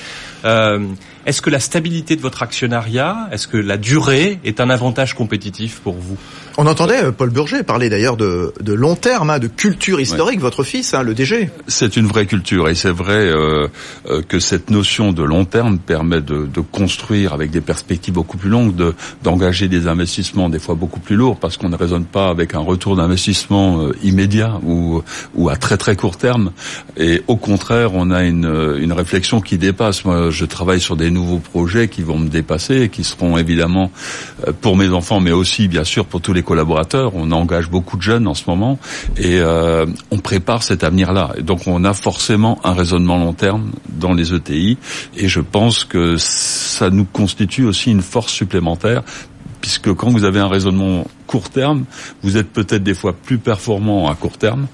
Euh, 0.44 0.80
est-ce 1.26 1.44
que 1.44 1.52
la 1.52 1.60
stabilité 1.60 2.16
de 2.16 2.22
votre 2.22 2.42
actionnariat, 2.42 3.30
est-ce 3.32 3.48
que 3.48 3.58
la 3.58 3.78
durée 3.78 4.40
est 4.44 4.60
un 4.60 4.70
avantage 4.72 5.14
compétitif 5.14 5.80
pour 5.82 5.94
vous? 5.94 6.18
On 6.58 6.66
entendait 6.66 7.04
euh, 7.04 7.12
Paul 7.12 7.30
Burger 7.30 7.64
parler 7.64 7.90
d'ailleurs 7.90 8.18
de, 8.18 8.54
de, 8.60 8.74
long 8.74 8.96
terme, 8.96 9.30
hein, 9.30 9.38
de 9.38 9.48
culture 9.48 10.00
historique, 10.00 10.40
votre 10.40 10.64
fils, 10.64 10.94
hein, 10.94 11.04
le 11.04 11.14
DG. 11.14 11.50
C'est 11.68 11.98
une 11.98 12.08
vraie 12.08 12.26
culture 12.26 12.68
et 12.68 12.76
c'est 12.76 12.90
vrai 12.90 13.14
euh, 13.14 13.68
euh, 14.10 14.22
que 14.22 14.40
cette 14.40 14.72
notion 14.72 15.12
de 15.12 15.22
long 15.22 15.46
terme 15.46 15.78
permet 15.78 16.22
de, 16.22 16.48
de, 16.48 16.62
construire 16.62 17.34
avec 17.34 17.52
des 17.52 17.62
perspectives 17.62 18.14
beaucoup 18.14 18.38
plus 18.38 18.50
longues, 18.50 18.76
de, 18.76 18.96
d'engager 19.24 19.68
des 19.68 19.88
investissements 19.88 20.50
des 20.50 20.60
fois 20.60 20.76
beaucoup 20.76 21.00
plus 21.00 21.16
lourds 21.16 21.38
parce 21.38 21.58
qu'on 21.58 21.70
ne 21.70 21.78
raisonne 21.78 22.06
pas 22.06 22.30
avec 22.30 22.56
un 22.56 22.60
retour 22.60 22.79
d'investissement 22.96 23.82
euh, 23.82 23.92
immédiat 24.04 24.60
ou, 24.64 25.02
ou 25.36 25.50
à 25.50 25.56
très 25.56 25.78
très 25.78 25.96
court 25.96 26.18
terme. 26.18 26.52
Et 26.98 27.22
au 27.28 27.36
contraire, 27.36 27.94
on 27.94 28.12
a 28.12 28.24
une, 28.24 28.78
une 28.80 28.94
réflexion 28.94 29.42
qui 29.42 29.58
dépasse. 29.58 30.06
Moi, 30.06 30.30
je 30.30 30.46
travaille 30.46 30.80
sur 30.80 30.96
des 30.96 31.12
nouveaux 31.12 31.40
projets 31.40 31.88
qui 31.88 32.02
vont 32.02 32.18
me 32.18 32.30
dépasser 32.30 32.82
et 32.82 32.90
qui 32.90 33.04
seront 33.04 33.38
évidemment 33.38 33.92
euh, 34.48 34.54
pour 34.60 34.76
mes 34.76 34.90
enfants, 34.90 35.20
mais 35.20 35.32
aussi 35.32 35.68
bien 35.68 35.84
sûr 35.84 36.06
pour 36.06 36.22
tous 36.22 36.34
les 36.34 36.44
collaborateurs. 36.44 37.12
On 37.16 37.32
engage 37.32 37.70
beaucoup 37.70 37.98
de 37.98 38.02
jeunes 38.02 38.28
en 38.28 38.34
ce 38.34 38.44
moment 38.48 38.80
et 39.18 39.40
euh, 39.40 39.86
on 40.12 40.18
prépare 40.18 40.64
cet 40.64 40.84
avenir-là. 40.84 41.34
Donc 41.42 41.68
on 41.68 41.84
a 41.84 41.94
forcément 41.94 42.60
un 42.64 42.74
raisonnement 42.74 43.18
long 43.18 43.34
terme 43.34 43.72
dans 43.90 44.14
les 44.14 44.34
ETI 44.34 44.78
et 45.18 45.28
je 45.28 45.42
pense 45.42 45.84
que 45.84 46.16
ça 46.18 46.90
nous 46.90 47.06
constitue 47.06 47.66
aussi 47.66 47.92
une 47.92 48.02
force 48.02 48.32
supplémentaire 48.32 49.04
puisque 49.70 49.94
quand 49.94 50.10
vous 50.10 50.24
avez 50.24 50.40
un 50.40 50.48
raisonnement 50.48 51.06
court 51.28 51.52
terme, 51.52 51.86
vous 52.24 52.38
êtes 52.38 52.50
peut-être 52.50 52.82
des 52.82 52.96
fois 52.96 53.14
plus 53.14 53.38
performant 53.38 54.10
à 54.10 54.16
court 54.16 54.40
terme, 54.40 54.66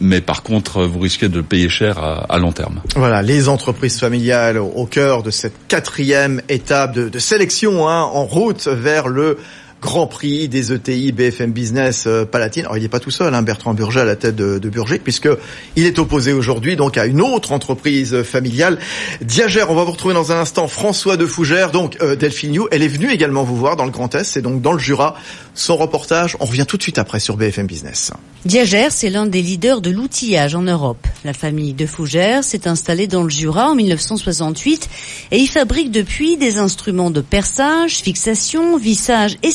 mais 0.00 0.20
par 0.20 0.42
contre, 0.42 0.82
vous 0.82 0.98
risquez 0.98 1.28
de 1.28 1.40
payer 1.40 1.68
cher 1.68 2.00
à, 2.00 2.24
à 2.28 2.38
long 2.38 2.50
terme. 2.50 2.80
Voilà, 2.96 3.22
les 3.22 3.48
entreprises 3.48 4.00
familiales 4.00 4.58
au 4.58 4.86
cœur 4.86 5.22
de 5.22 5.30
cette 5.30 5.54
quatrième 5.68 6.42
étape 6.48 6.94
de, 6.94 7.08
de 7.08 7.18
sélection 7.20 7.88
hein, 7.88 8.02
en 8.02 8.24
route 8.24 8.66
vers 8.66 9.06
le 9.06 9.38
Grand 9.80 10.06
Prix 10.06 10.48
des 10.48 10.72
ETI 10.72 11.12
BFM 11.12 11.52
Business 11.52 12.04
euh, 12.06 12.24
Palatine. 12.24 12.64
Alors 12.64 12.76
il 12.76 12.82
n'est 12.82 12.88
pas 12.88 13.00
tout 13.00 13.10
seul, 13.10 13.34
hein, 13.34 13.42
Bertrand 13.42 13.74
Burger 13.74 14.00
à 14.00 14.04
la 14.04 14.16
tête 14.16 14.36
de, 14.36 14.58
de 14.58 14.68
Burger, 14.68 14.98
puisque 14.98 15.28
il 15.76 15.86
est 15.86 15.98
opposé 15.98 16.32
aujourd'hui 16.32 16.76
donc 16.76 16.98
à 16.98 17.06
une 17.06 17.20
autre 17.20 17.52
entreprise 17.52 18.22
familiale, 18.22 18.78
Diagère. 19.20 19.70
On 19.70 19.74
va 19.74 19.84
vous 19.84 19.92
retrouver 19.92 20.14
dans 20.14 20.32
un 20.32 20.40
instant 20.40 20.68
François 20.68 21.16
de 21.16 21.26
Fougère, 21.26 21.70
donc 21.70 21.96
euh, 22.02 22.16
Delphine 22.16 22.52
New. 22.52 22.68
Elle 22.70 22.82
est 22.82 22.88
venue 22.88 23.10
également 23.10 23.44
vous 23.44 23.56
voir 23.56 23.76
dans 23.76 23.84
le 23.84 23.90
Grand 23.90 24.14
Est, 24.14 24.24
c'est 24.24 24.42
donc 24.42 24.60
dans 24.60 24.72
le 24.72 24.78
Jura. 24.78 25.14
Son 25.54 25.76
reportage, 25.76 26.36
on 26.40 26.44
revient 26.44 26.64
tout 26.66 26.76
de 26.76 26.82
suite 26.82 26.98
après 26.98 27.20
sur 27.20 27.36
BFM 27.36 27.66
Business. 27.66 28.12
Diagère, 28.44 28.90
c'est 28.90 29.10
l'un 29.10 29.26
des 29.26 29.42
leaders 29.42 29.82
de 29.82 29.90
l'outillage 29.90 30.54
en 30.54 30.62
Europe. 30.62 31.06
La 31.24 31.34
famille 31.34 31.74
de 31.74 31.84
Fougère 31.84 32.42
s'est 32.42 32.66
installée 32.66 33.06
dans 33.06 33.22
le 33.22 33.28
Jura 33.28 33.68
en 33.68 33.74
1968 33.74 34.88
et 35.30 35.38
y 35.38 35.46
fabrique 35.46 35.90
depuis 35.90 36.38
des 36.38 36.56
instruments 36.56 37.10
de 37.10 37.20
perçage, 37.20 37.96
fixation, 37.96 38.78
vissage 38.78 39.36
et 39.42 39.50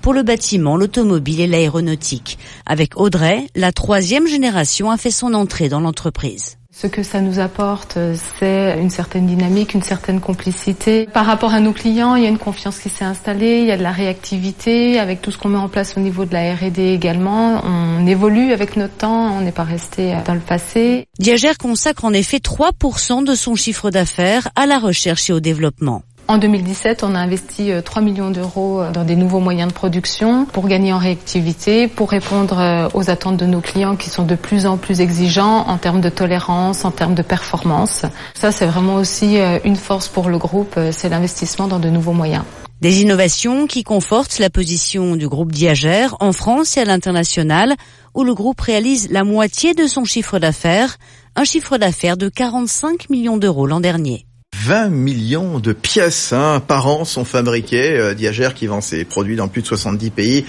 pour 0.00 0.12
le 0.12 0.22
bâtiment, 0.22 0.76
l'automobile 0.76 1.40
et 1.40 1.46
l'aéronautique. 1.46 2.38
Avec 2.66 2.96
Audrey, 2.96 3.46
la 3.54 3.72
troisième 3.72 4.26
génération 4.26 4.90
a 4.90 4.96
fait 4.96 5.10
son 5.10 5.32
entrée 5.34 5.68
dans 5.68 5.80
l'entreprise. 5.80 6.58
Ce 6.74 6.86
que 6.86 7.02
ça 7.02 7.20
nous 7.20 7.38
apporte, 7.38 7.98
c'est 8.38 8.78
une 8.80 8.88
certaine 8.88 9.26
dynamique, 9.26 9.74
une 9.74 9.82
certaine 9.82 10.20
complicité. 10.20 11.06
Par 11.12 11.26
rapport 11.26 11.52
à 11.52 11.60
nos 11.60 11.72
clients, 11.72 12.14
il 12.16 12.22
y 12.22 12.26
a 12.26 12.30
une 12.30 12.38
confiance 12.38 12.78
qui 12.78 12.88
s'est 12.88 13.04
installée, 13.04 13.60
il 13.60 13.66
y 13.66 13.70
a 13.70 13.76
de 13.76 13.82
la 13.82 13.92
réactivité, 13.92 14.98
avec 14.98 15.20
tout 15.20 15.30
ce 15.30 15.36
qu'on 15.36 15.50
met 15.50 15.58
en 15.58 15.68
place 15.68 15.98
au 15.98 16.00
niveau 16.00 16.24
de 16.24 16.32
la 16.32 16.54
R&D 16.54 16.82
également. 16.82 17.62
On 17.62 18.06
évolue 18.06 18.52
avec 18.52 18.76
notre 18.76 18.94
temps, 18.94 19.36
on 19.36 19.42
n'est 19.42 19.52
pas 19.52 19.64
resté 19.64 20.16
dans 20.24 20.32
le 20.32 20.40
passé. 20.40 21.06
Diagère 21.18 21.58
consacre 21.58 22.06
en 22.06 22.12
effet 22.14 22.38
3% 22.38 23.22
de 23.22 23.34
son 23.34 23.54
chiffre 23.54 23.90
d'affaires 23.90 24.48
à 24.56 24.64
la 24.64 24.78
recherche 24.78 25.28
et 25.28 25.34
au 25.34 25.40
développement. 25.40 26.02
En 26.28 26.38
2017, 26.38 27.02
on 27.02 27.14
a 27.14 27.18
investi 27.18 27.72
3 27.84 28.00
euh, 28.00 28.04
millions 28.04 28.30
d'euros 28.30 28.80
euh, 28.80 28.92
dans 28.92 29.04
des 29.04 29.16
nouveaux 29.16 29.40
moyens 29.40 29.68
de 29.68 29.74
production 29.74 30.46
pour 30.46 30.68
gagner 30.68 30.92
en 30.92 30.98
réactivité, 30.98 31.88
pour 31.88 32.10
répondre 32.10 32.58
euh, 32.58 32.88
aux 32.94 33.10
attentes 33.10 33.36
de 33.36 33.44
nos 33.44 33.60
clients 33.60 33.96
qui 33.96 34.08
sont 34.08 34.24
de 34.24 34.36
plus 34.36 34.64
en 34.64 34.76
plus 34.76 35.00
exigeants 35.00 35.66
en 35.68 35.78
termes 35.78 36.00
de 36.00 36.08
tolérance, 36.08 36.84
en 36.84 36.92
termes 36.92 37.14
de 37.14 37.22
performance. 37.22 38.06
Ça, 38.34 38.52
c'est 38.52 38.66
vraiment 38.66 38.94
aussi 38.94 39.38
une 39.64 39.76
force 39.76 40.08
pour 40.08 40.28
le 40.28 40.38
groupe, 40.38 40.78
c'est 40.92 41.08
l'investissement 41.08 41.66
dans 41.66 41.78
de 41.78 41.88
nouveaux 41.88 42.12
moyens. 42.12 42.44
Des 42.80 43.02
innovations 43.02 43.66
qui 43.66 43.84
confortent 43.84 44.38
la 44.38 44.50
position 44.50 45.16
du 45.16 45.28
groupe 45.28 45.52
Diagère 45.52 46.16
en 46.20 46.32
France 46.32 46.76
et 46.76 46.80
à 46.80 46.84
l'international, 46.84 47.74
où 48.14 48.24
le 48.24 48.34
groupe 48.34 48.60
réalise 48.60 49.10
la 49.10 49.24
moitié 49.24 49.74
de 49.74 49.86
son 49.86 50.04
chiffre 50.04 50.38
d'affaires, 50.38 50.96
un 51.36 51.44
chiffre 51.44 51.78
d'affaires 51.78 52.16
de 52.16 52.28
45 52.28 53.10
millions 53.10 53.36
d'euros 53.36 53.66
l'an 53.66 53.80
dernier. 53.80 54.26
20 54.64 54.90
millions 54.90 55.58
de 55.58 55.72
pièces 55.72 56.32
hein, 56.32 56.62
par 56.66 56.86
an 56.86 57.04
sont 57.04 57.24
fabriquées. 57.24 57.96
Euh, 57.96 58.14
Diagère 58.14 58.54
qui 58.54 58.66
vend 58.66 58.80
ses 58.80 59.04
produits 59.04 59.36
dans 59.36 59.48
plus 59.48 59.62
de 59.62 59.66
70 59.66 60.10
pays. 60.10 60.44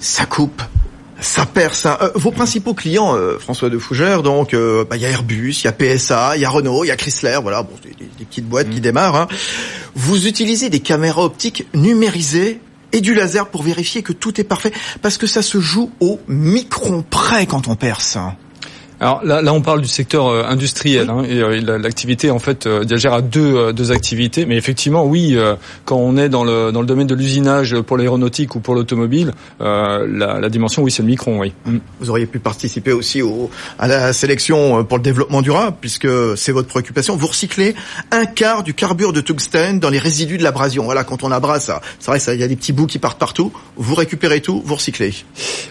Ça 0.00 0.26
coupe, 0.26 0.62
ça 1.20 1.46
perce. 1.46 1.86
Hein. 1.86 1.96
Euh, 2.02 2.10
vos 2.16 2.32
principaux 2.32 2.74
clients, 2.74 3.14
euh, 3.14 3.38
François 3.38 3.70
de 3.70 3.78
Fougère, 3.78 4.22
donc 4.22 4.52
euh, 4.52 4.84
bah, 4.88 4.96
il 4.96 5.02
y 5.02 5.06
a 5.06 5.10
Airbus, 5.10 5.52
il 5.62 5.64
y 5.64 5.68
a 5.68 5.72
PSA, 5.72 6.36
il 6.36 6.42
y 6.42 6.44
a 6.44 6.50
Renault, 6.50 6.84
il 6.84 6.88
y 6.88 6.90
a 6.90 6.96
Chrysler, 6.96 7.38
voilà, 7.40 7.62
bon, 7.62 7.74
des, 7.82 7.90
des 7.90 8.24
petites 8.24 8.48
boîtes 8.48 8.68
qui 8.68 8.78
mmh. 8.78 8.80
démarrent. 8.80 9.16
Hein. 9.16 9.28
Vous 9.94 10.26
utilisez 10.26 10.68
des 10.68 10.80
caméras 10.80 11.24
optiques 11.24 11.66
numérisées 11.74 12.60
et 12.92 13.00
du 13.00 13.14
laser 13.14 13.48
pour 13.48 13.62
vérifier 13.62 14.02
que 14.02 14.12
tout 14.12 14.40
est 14.40 14.44
parfait, 14.44 14.72
parce 15.00 15.16
que 15.16 15.26
ça 15.26 15.42
se 15.42 15.60
joue 15.60 15.90
au 16.00 16.20
micron 16.28 17.04
près 17.08 17.46
quand 17.46 17.68
on 17.68 17.76
perce. 17.76 18.18
Alors 19.02 19.24
là, 19.24 19.42
là, 19.42 19.52
on 19.52 19.60
parle 19.60 19.80
du 19.80 19.88
secteur 19.88 20.28
euh, 20.28 20.44
industriel 20.44 21.10
hein, 21.10 21.24
et 21.28 21.40
euh, 21.42 21.76
l'activité 21.76 22.30
en 22.30 22.38
fait 22.38 22.66
euh, 22.66 22.84
Diagère 22.84 23.14
a 23.14 23.20
deux, 23.20 23.56
euh, 23.56 23.72
deux 23.72 23.90
activités, 23.90 24.46
mais 24.46 24.56
effectivement 24.56 25.04
oui, 25.04 25.36
quand 25.84 25.96
on 25.96 26.16
est 26.16 26.28
dans 26.28 26.44
le 26.44 26.70
dans 26.70 26.80
le 26.80 26.86
domaine 26.86 27.08
de 27.08 27.14
l'usinage 27.16 27.80
pour 27.80 27.96
l'aéronautique 27.96 28.54
ou 28.54 28.60
pour 28.60 28.76
l'automobile, 28.76 29.32
la, 29.58 30.06
la, 30.06 30.48
dimension 30.48 30.82
oui 30.82 30.92
c'est 30.92 31.02
le 31.02 31.08
micron 31.08 31.40
oui. 31.40 31.52
Mm. 31.66 31.78
Vous 31.98 32.10
auriez 32.10 32.26
pu 32.26 32.38
participer 32.38 32.92
aussi 32.92 33.22
au, 33.22 33.50
à 33.80 33.88
la 33.88 34.12
sélection 34.12 34.84
pour 34.84 34.98
le 34.98 35.02
développement 35.02 35.42
durable 35.42 35.78
puisque 35.80 36.08
c'est 36.36 36.52
votre 36.52 36.68
préoccupation. 36.68 37.16
Vous 37.16 37.26
recyclez 37.26 37.74
un 38.12 38.24
quart 38.24 38.62
du 38.62 38.72
carbure 38.72 39.12
de 39.12 39.20
tungstène 39.20 39.80
dans 39.80 39.90
les 39.90 39.98
résidus 39.98 40.38
de 40.38 40.44
l'abrasion. 40.44 40.84
Voilà, 40.84 41.02
quand 41.02 41.24
on 41.24 41.32
abrase, 41.32 41.72
c'est 41.98 42.10
vrai, 42.10 42.20
il 42.36 42.40
y 42.40 42.44
a 42.44 42.48
des 42.48 42.56
petits 42.56 42.72
bouts 42.72 42.86
qui 42.86 43.00
partent 43.00 43.18
partout. 43.18 43.52
Vous 43.76 43.96
récupérez 43.96 44.40
tout, 44.40 44.62
vous 44.64 44.76
recyclez. 44.76 45.12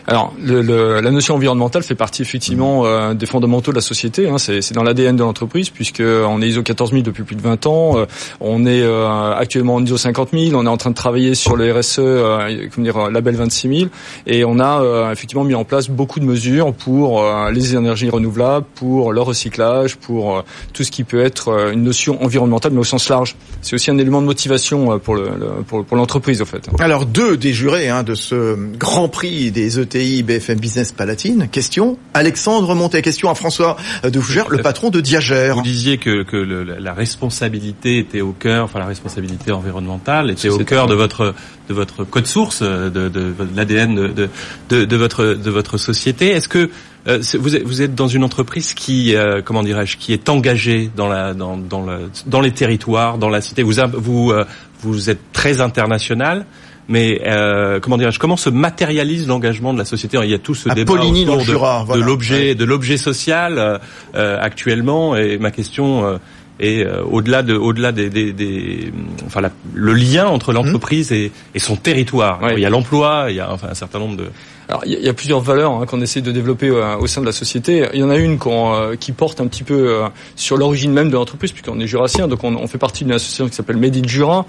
Alors 0.05 0.33
le, 0.37 0.61
le, 0.61 0.99
la 0.99 1.11
notion 1.11 1.35
environnementale 1.35 1.83
fait 1.83 1.95
partie 1.95 2.23
effectivement 2.23 2.85
des 3.21 3.27
fondamentaux 3.27 3.71
de 3.71 3.77
la 3.77 3.81
société. 3.81 4.27
Hein, 4.27 4.37
c'est 4.37 4.73
dans 4.73 4.83
l'ADN 4.83 5.15
de 5.15 5.23
l'entreprise 5.23 5.69
puisque 5.69 6.01
on 6.01 6.41
est 6.41 6.47
ISO 6.47 6.63
14000 6.63 7.03
depuis 7.03 7.23
plus 7.23 7.35
de 7.35 7.41
20 7.41 7.67
ans. 7.67 7.97
Euh, 7.97 8.05
on 8.39 8.65
est 8.65 8.81
euh, 8.81 9.33
actuellement 9.33 9.75
en 9.75 9.85
ISO 9.85 9.95
50000. 9.95 10.55
On 10.55 10.65
est 10.65 10.69
en 10.69 10.77
train 10.77 10.89
de 10.89 10.95
travailler 10.95 11.35
sur 11.35 11.55
le 11.55 11.71
RSE, 11.71 11.99
euh, 11.99 12.67
comment 12.73 12.83
dire, 12.83 13.11
label 13.11 13.35
26000. 13.35 13.89
Et 14.25 14.43
on 14.43 14.59
a 14.59 15.11
effectivement 15.11 15.43
mis 15.43 15.53
en 15.53 15.63
place 15.63 15.89
beaucoup 15.89 16.19
de 16.19 16.25
mesures 16.25 16.73
pour 16.73 17.23
les 17.51 17.75
énergies 17.75 18.09
renouvelables, 18.09 18.65
pour 18.75 19.13
le 19.13 19.21
recyclage, 19.21 19.97
pour 19.97 20.43
tout 20.73 20.83
ce 20.83 20.91
qui 20.91 21.03
peut 21.03 21.23
être 21.23 21.71
une 21.71 21.83
notion 21.83 22.23
environnementale, 22.23 22.71
mais 22.73 22.79
au 22.79 22.83
sens 22.83 23.07
large. 23.09 23.35
C'est 23.61 23.75
aussi 23.75 23.91
un 23.91 23.97
élément 23.97 24.21
de 24.21 24.25
motivation 24.25 24.97
pour 24.99 25.15
le, 25.15 25.29
pour, 25.67 25.85
pour 25.85 25.97
l'entreprise, 25.97 26.41
en 26.41 26.45
fait. 26.45 26.67
Alors 26.79 27.05
deux 27.05 27.37
des 27.37 27.53
jurés 27.53 27.89
hein, 27.89 28.03
de 28.03 28.15
ce 28.15 28.57
Grand 28.77 29.09
Prix 29.09 29.51
des 29.51 29.79
ETI 29.79 30.23
BFM 30.23 30.59
Business 30.59 30.91
Palatine. 30.91 31.47
Question 31.51 31.97
Alexandre 32.13 32.73
Montet 32.73 33.01
question 33.11 33.29
à 33.29 33.35
François 33.35 33.75
de 34.03 34.19
Fougère, 34.21 34.47
le 34.47 34.59
patron 34.59 34.89
de 34.89 35.01
Diagère. 35.01 35.55
Vous 35.55 35.63
disiez 35.63 35.97
que, 35.97 36.23
que 36.23 36.37
le, 36.37 36.63
la 36.63 36.93
responsabilité 36.93 37.97
était 37.97 38.21
au 38.21 38.31
cœur, 38.31 38.63
enfin 38.63 38.79
la 38.79 38.85
responsabilité 38.85 39.51
environnementale 39.51 40.31
était 40.31 40.47
au 40.47 40.59
cœur 40.59 40.87
de 40.87 40.95
votre 40.95 41.35
de 41.67 41.73
votre 41.73 42.05
code 42.05 42.25
source, 42.25 42.61
de, 42.61 42.87
de, 42.89 43.09
de 43.09 43.33
l'ADN 43.53 43.95
de, 43.95 44.29
de, 44.69 44.85
de, 44.85 44.95
votre 44.95 45.25
de 45.25 45.51
votre 45.51 45.77
société. 45.77 46.29
Est-ce 46.29 46.47
que 46.47 46.69
euh, 47.07 47.19
vous, 47.37 47.57
êtes, 47.57 47.63
vous 47.63 47.81
êtes 47.81 47.95
dans 47.95 48.07
une 48.07 48.23
entreprise 48.23 48.73
qui, 48.73 49.13
euh, 49.13 49.41
comment 49.43 49.63
dirais-je, 49.63 49.97
qui 49.97 50.13
est 50.13 50.29
engagée 50.29 50.89
dans 50.95 51.09
la 51.09 51.33
dans 51.33 51.57
dans, 51.57 51.83
le, 51.83 52.09
dans 52.27 52.39
les 52.39 52.51
territoires, 52.51 53.17
dans 53.17 53.29
la 53.29 53.41
cité? 53.41 53.61
Vous 53.61 53.75
vous 53.93 54.31
euh, 54.31 54.45
vous 54.79 55.09
êtes 55.09 55.33
très 55.33 55.59
international. 55.59 56.45
Mais 56.91 57.21
euh, 57.25 57.79
comment 57.79 57.97
dirais-je 57.97 58.19
Comment 58.19 58.35
se 58.35 58.49
matérialise 58.49 59.25
l'engagement 59.25 59.73
de 59.73 59.79
la 59.79 59.85
société? 59.85 60.19
Il 60.21 60.29
y 60.29 60.33
a 60.33 60.39
tout 60.39 60.53
ce 60.53 60.67
débat 60.67 60.91
autour 60.91 61.37
de, 61.37 61.93
de 61.93 61.99
l'objet, 61.99 62.53
de 62.53 62.65
l'objet 62.65 62.97
social 62.97 63.79
euh, 64.13 64.37
actuellement. 64.41 65.15
Et 65.15 65.37
ma 65.37 65.51
question 65.51 66.05
euh, 66.05 66.17
est 66.59 66.85
euh, 66.85 67.01
au-delà 67.03 67.43
de, 67.43 67.55
au-delà 67.55 67.93
des, 67.93 68.09
des, 68.09 68.33
des 68.33 68.91
enfin 69.25 69.39
la, 69.39 69.51
le 69.73 69.93
lien 69.93 70.27
entre 70.27 70.51
l'entreprise 70.51 71.13
et, 71.13 71.31
et, 71.55 71.59
son 71.59 71.77
territoire. 71.77 72.41
Il 72.51 72.59
y 72.59 72.65
a 72.65 72.69
l'emploi, 72.69 73.27
il 73.29 73.37
y 73.37 73.39
a 73.39 73.53
enfin 73.53 73.69
un 73.71 73.73
certain 73.73 73.99
nombre 73.99 74.17
de 74.17 74.25
alors 74.71 74.83
il 74.85 75.03
y, 75.03 75.09
a 75.09 75.13
plusieurs 75.13 75.41
valeurs 75.41 75.73
hein, 75.73 75.85
qu'on 75.85 75.99
essaie 75.99 76.21
de 76.21 76.31
développer 76.31 76.69
euh, 76.69 76.95
au 76.95 77.05
sein 77.05 77.19
de 77.19 77.25
la 77.25 77.33
société. 77.33 77.89
Il 77.93 77.99
y 77.99 78.03
en 78.03 78.09
a 78.09 78.15
une 78.15 78.39
euh, 78.47 78.95
qui 78.95 79.11
porte 79.11 79.41
un 79.41 79.47
petit 79.47 79.63
peu 79.63 79.89
euh, 79.89 80.07
sur 80.37 80.55
l'origine 80.55 80.93
même 80.93 81.09
de 81.09 81.15
l'entreprise, 81.15 81.51
puisqu'on 81.51 81.77
est 81.81 81.87
jurassien, 81.87 82.29
donc 82.29 82.45
on, 82.45 82.55
on 82.55 82.67
fait 82.67 82.77
partie 82.77 83.03
d'une 83.03 83.11
association 83.11 83.49
qui 83.49 83.55
s'appelle 83.55 83.75
Made 83.75 83.97
in 83.97 84.07
Jura, 84.07 84.45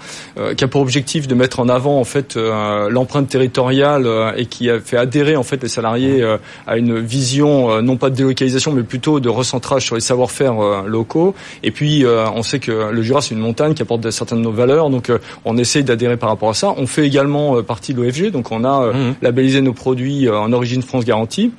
qui 0.55 0.63
a 0.63 0.67
pour 0.69 0.79
objectif 0.79 1.27
de 1.27 1.35
mettre 1.35 1.59
en 1.59 1.67
avant 1.67 1.99
en 1.99 2.05
fait 2.05 2.37
l'empreinte 2.37 3.27
territoriale 3.27 4.33
et 4.37 4.45
qui 4.45 4.69
a 4.69 4.79
fait 4.79 4.97
adhérer 4.97 5.35
en 5.35 5.43
fait 5.43 5.61
les 5.61 5.67
salariés 5.69 6.23
à 6.67 6.77
une 6.77 6.99
vision 6.99 7.81
non 7.81 7.97
pas 7.97 8.09
de 8.09 8.15
délocalisation, 8.15 8.71
mais 8.71 8.83
plutôt 8.83 9.19
de 9.19 9.29
recentrage 9.29 9.85
sur 9.85 9.95
les 9.95 10.01
savoir-faire 10.01 10.83
locaux. 10.85 11.35
Et 11.63 11.71
puis 11.71 12.05
on 12.05 12.43
sait 12.43 12.59
que 12.59 12.91
le 12.91 13.01
Jura 13.01 13.21
c'est 13.21 13.35
une 13.35 13.41
montagne 13.41 13.73
qui 13.73 13.81
apporte 13.81 14.09
certaines 14.11 14.39
de 14.39 14.43
nos 14.43 14.51
valeurs, 14.51 14.89
donc 14.89 15.11
on 15.45 15.57
essaie 15.57 15.83
d'adhérer 15.83 16.17
par 16.17 16.29
rapport 16.29 16.49
à 16.49 16.53
ça. 16.53 16.73
On 16.77 16.87
fait 16.87 17.05
également 17.05 17.61
partie 17.63 17.93
de 17.93 18.01
l'OFG, 18.01 18.31
donc 18.31 18.51
on 18.51 18.63
a 18.63 18.91
mmh. 18.91 19.15
labellisé 19.21 19.61
nos 19.61 19.73
produits 19.73 20.12
euh, 20.21 20.39
en 20.39 20.53
origine 20.53 20.81
France 20.81 21.05
garantie. 21.05 21.51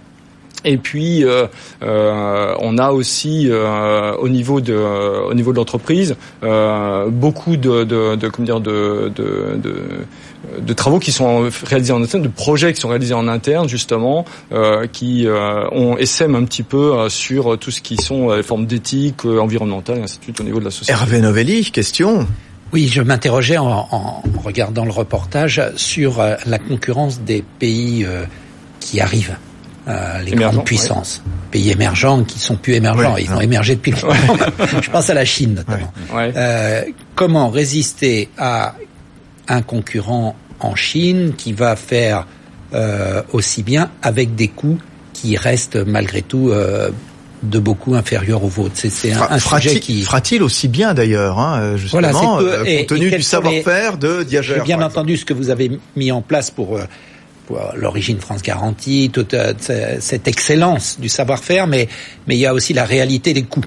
Et 0.66 0.78
puis 0.78 1.24
euh, 1.24 1.46
euh, 1.82 2.54
on 2.60 2.78
a 2.78 2.92
aussi 2.92 3.50
au 4.18 4.28
niveau 4.30 4.62
de 4.62 4.74
au 4.74 5.34
niveau 5.34 5.52
de 5.52 5.58
l'entreprise 5.58 6.16
beaucoup 6.40 7.58
de, 7.58 7.84
de, 7.84 8.16
de, 8.16 8.28
comment 8.28 8.46
dire 8.46 8.60
de, 8.60 9.12
de, 9.14 9.60
de 10.58 10.72
travaux 10.72 11.00
qui 11.00 11.12
sont 11.12 11.50
réalisés 11.64 11.92
en 11.92 12.02
interne, 12.02 12.22
de 12.22 12.28
projets 12.28 12.72
qui 12.72 12.80
sont 12.80 12.88
réalisés 12.88 13.12
en 13.12 13.28
interne 13.28 13.68
justement, 13.68 14.24
qui 14.90 15.26
ont 15.28 15.98
SM 15.98 16.34
un 16.34 16.44
petit 16.44 16.62
peu 16.62 17.10
sur 17.10 17.58
tout 17.58 17.70
ce 17.70 17.82
qui 17.82 17.98
sont 17.98 18.32
les 18.34 18.42
formes 18.42 18.64
d'éthique 18.64 19.26
environnementale 19.26 19.98
et 19.98 20.02
ainsi 20.02 20.18
de 20.18 20.24
suite 20.24 20.40
au 20.40 20.44
niveau 20.44 20.60
de 20.60 20.64
la 20.64 20.70
société. 20.70 20.92
Hervé 20.92 21.20
Novelli, 21.20 21.72
question. 21.72 22.26
Oui, 22.72 22.88
je 22.88 23.02
m'interrogeais 23.02 23.58
en, 23.58 23.86
en, 23.90 24.22
regardant 24.42 24.86
le 24.86 24.90
reportage 24.92 25.62
sur 25.76 26.22
la 26.46 26.58
concurrence 26.58 27.20
des 27.20 27.44
pays 27.58 28.06
qui 28.84 29.00
arrivent. 29.00 29.36
Euh, 29.86 30.22
les 30.22 30.30
grandes 30.30 30.64
puissances, 30.64 31.22
pays 31.50 31.70
émergents 31.70 32.24
qui 32.24 32.38
sont 32.38 32.56
plus 32.56 32.72
émergents, 32.72 33.18
ils 33.18 33.30
ont 33.30 33.40
émergé 33.40 33.74
depuis 33.74 33.90
longtemps. 33.90 34.14
Je 34.82 34.90
pense 34.90 35.10
à 35.10 35.14
la 35.14 35.26
Chine 35.26 35.54
notamment. 35.54 35.92
Euh, 36.14 36.84
comment 37.14 37.50
résister 37.50 38.30
à 38.38 38.76
un 39.46 39.60
concurrent 39.60 40.36
en 40.60 40.74
Chine 40.74 41.34
qui 41.36 41.52
va 41.52 41.76
faire 41.76 42.26
euh, 42.72 43.20
aussi 43.34 43.62
bien 43.62 43.90
avec 44.00 44.34
des 44.34 44.48
coûts 44.48 44.78
qui 45.12 45.36
restent 45.36 45.76
malgré 45.76 46.22
tout 46.22 46.50
de 47.42 47.58
beaucoup 47.58 47.94
inférieurs 47.94 48.42
aux 48.42 48.48
vôtres? 48.48 48.76
C'est 48.76 49.12
un, 49.12 49.26
un 49.28 49.38
sujet 49.38 49.80
qui 49.80 50.00
fera-t-il 50.00 50.42
aussi 50.42 50.68
bien 50.68 50.94
d'ailleurs, 50.94 51.38
hein, 51.38 51.76
justement, 51.76 52.00
voilà, 52.00 52.12
compte 52.14 52.86
tenu 52.86 53.10
du 53.10 53.20
savoir-faire 53.20 53.98
de 53.98 54.22
Diageo. 54.22 54.54
J'ai 54.54 54.62
bien 54.62 54.80
entendu 54.80 55.18
ce 55.18 55.26
que 55.26 55.34
vous 55.34 55.50
avez 55.50 55.78
mis 55.94 56.10
en 56.10 56.22
place 56.22 56.50
pour 56.50 56.78
l'origine 57.76 58.18
France 58.20 58.42
Garantie, 58.42 59.10
toute 59.12 59.34
euh, 59.34 59.52
cette 60.00 60.28
excellence 60.28 60.98
du 61.00 61.08
savoir-faire, 61.08 61.66
mais, 61.66 61.88
mais 62.26 62.36
il 62.36 62.40
y 62.40 62.46
a 62.46 62.54
aussi 62.54 62.72
la 62.72 62.84
réalité 62.84 63.32
des 63.32 63.42
coûts. 63.42 63.64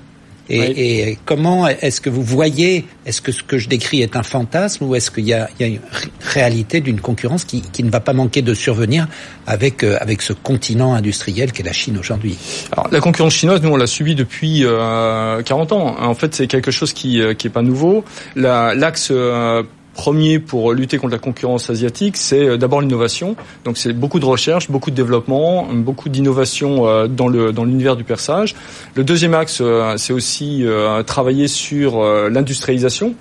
Et, 0.49 1.09
et 1.09 1.17
comment 1.25 1.67
est-ce 1.67 1.99
que 1.99 2.09
vous 2.09 2.23
voyez, 2.23 2.85
est-ce 3.05 3.21
que 3.21 3.31
ce 3.31 3.43
que 3.43 3.57
je 3.57 3.67
décris 3.67 4.01
est 4.01 4.15
un 4.15 4.23
fantasme 4.23 4.85
ou 4.85 4.95
est-ce 4.95 5.11
qu'il 5.11 5.25
y 5.25 5.33
a, 5.33 5.49
il 5.59 5.67
y 5.67 5.69
a 5.69 5.73
une 5.73 5.81
réalité 6.21 6.79
d'une 6.79 7.01
concurrence 7.01 7.43
qui, 7.43 7.61
qui, 7.61 7.83
ne 7.83 7.89
va 7.89 7.99
pas 7.99 8.13
manquer 8.13 8.41
de 8.41 8.53
survenir 8.53 9.07
avec, 9.45 9.83
euh, 9.83 9.97
avec 9.99 10.21
ce 10.21 10.33
continent 10.33 10.93
industriel 10.93 11.51
qu'est 11.51 11.63
la 11.63 11.73
Chine 11.73 11.97
aujourd'hui? 11.97 12.37
Alors 12.71 12.87
la 12.91 13.01
concurrence 13.01 13.33
chinoise, 13.33 13.61
nous 13.61 13.69
on 13.69 13.77
l'a 13.77 13.87
subie 13.87 14.15
depuis 14.15 14.61
euh, 14.63 15.41
40 15.41 15.71
ans. 15.73 15.95
En 15.99 16.15
fait, 16.15 16.33
c'est 16.33 16.47
quelque 16.47 16.71
chose 16.71 16.93
qui 16.93 17.21
euh, 17.21 17.33
qui 17.33 17.49
pas 17.49 17.61
nouveau. 17.61 18.05
L'axe 18.35 19.09
euh, 19.11 19.63
premier 19.97 20.39
pour 20.39 20.71
lutter 20.71 20.97
contre 20.97 21.11
la 21.11 21.19
concurrence 21.19 21.69
asiatique, 21.69 22.15
c'est 22.15 22.45
euh, 22.45 22.57
d'abord 22.57 22.79
l'innovation. 22.79 23.35
Donc 23.65 23.77
c'est 23.77 23.91
beaucoup 23.91 24.21
de 24.21 24.25
recherche, 24.25 24.71
beaucoup 24.71 24.91
de 24.91 24.95
développement, 24.95 25.67
beaucoup 25.73 26.07
d'innovation 26.07 26.87
euh, 26.87 27.07
dans 27.07 27.27
le 27.27 27.51
dans 27.51 27.65
l'univers 27.65 27.97
du 27.97 28.05
perçage. 28.05 28.55
Le 28.95 29.03
deuxième 29.03 29.33
axe, 29.33 29.59
euh, 29.59 29.97
c'est 29.97 30.13
aussi 30.13 30.65
travailler 31.05 31.47
sur 31.47 32.03
l'industrialisation. 32.29 33.15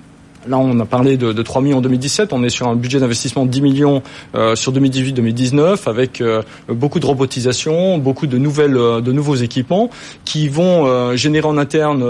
Là, 0.49 0.59
on 0.59 0.79
a 0.81 0.87
parlé 0.87 1.17
de, 1.17 1.33
de 1.33 1.43
3 1.43 1.63
millions 1.63 1.79
en 1.79 1.83
2017. 1.83 2.33
On 2.33 2.43
est 2.43 2.49
sur 2.49 2.69
un 2.69 2.77
budget 2.77 3.01
d'investissement 3.01 3.45
de 3.45 3.51
10 3.51 3.61
millions 3.61 4.03
euh, 4.35 4.55
sur 4.55 4.73
2018-2019 4.73 5.89
avec 5.89 6.21
euh, 6.21 6.43
beaucoup 6.69 7.01
de 7.01 7.07
robotisation, 7.07 7.99
beaucoup 7.99 8.27
de 8.27 8.39
nouvelles, 8.39 8.77
euh, 8.77 9.01
de 9.01 9.13
nouveaux 9.13 9.37
équipements 9.37 9.91
qui 10.25 10.49
vont 10.49 10.87
euh, 10.87 11.17
générer 11.17 11.47
en 11.47 11.59
interne 11.59 12.05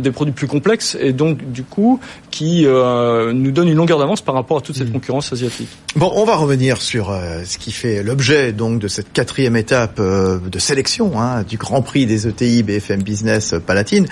des 0.00 0.10
produits 0.10 0.34
plus 0.34 0.46
complexes 0.46 0.96
et 1.00 1.12
donc 1.12 1.50
du 1.50 1.62
coup 1.62 2.00
qui 2.30 2.66
nous 2.66 3.50
donnent 3.50 3.68
une 3.68 3.76
longueur 3.76 3.98
d'avance 3.98 4.20
par 4.20 4.34
rapport 4.34 4.58
à 4.58 4.60
toute 4.60 4.76
cette 4.76 4.88
mmh. 4.88 4.92
concurrence 4.92 5.32
asiatique. 5.32 5.68
Bon, 5.94 6.10
on 6.14 6.24
va 6.24 6.36
revenir 6.36 6.80
sur 6.80 7.14
ce 7.44 7.58
qui 7.58 7.72
fait 7.72 8.02
l'objet 8.02 8.52
donc 8.52 8.78
de 8.78 8.88
cette 8.88 9.12
quatrième 9.12 9.56
étape 9.56 10.00
de 10.00 10.58
sélection 10.58 11.20
hein, 11.20 11.42
du 11.42 11.56
Grand 11.56 11.82
Prix 11.82 12.06
des 12.06 12.28
ETI 12.28 12.62
BFM 12.62 13.02
Business 13.02 13.54
Palatine. 13.66 14.06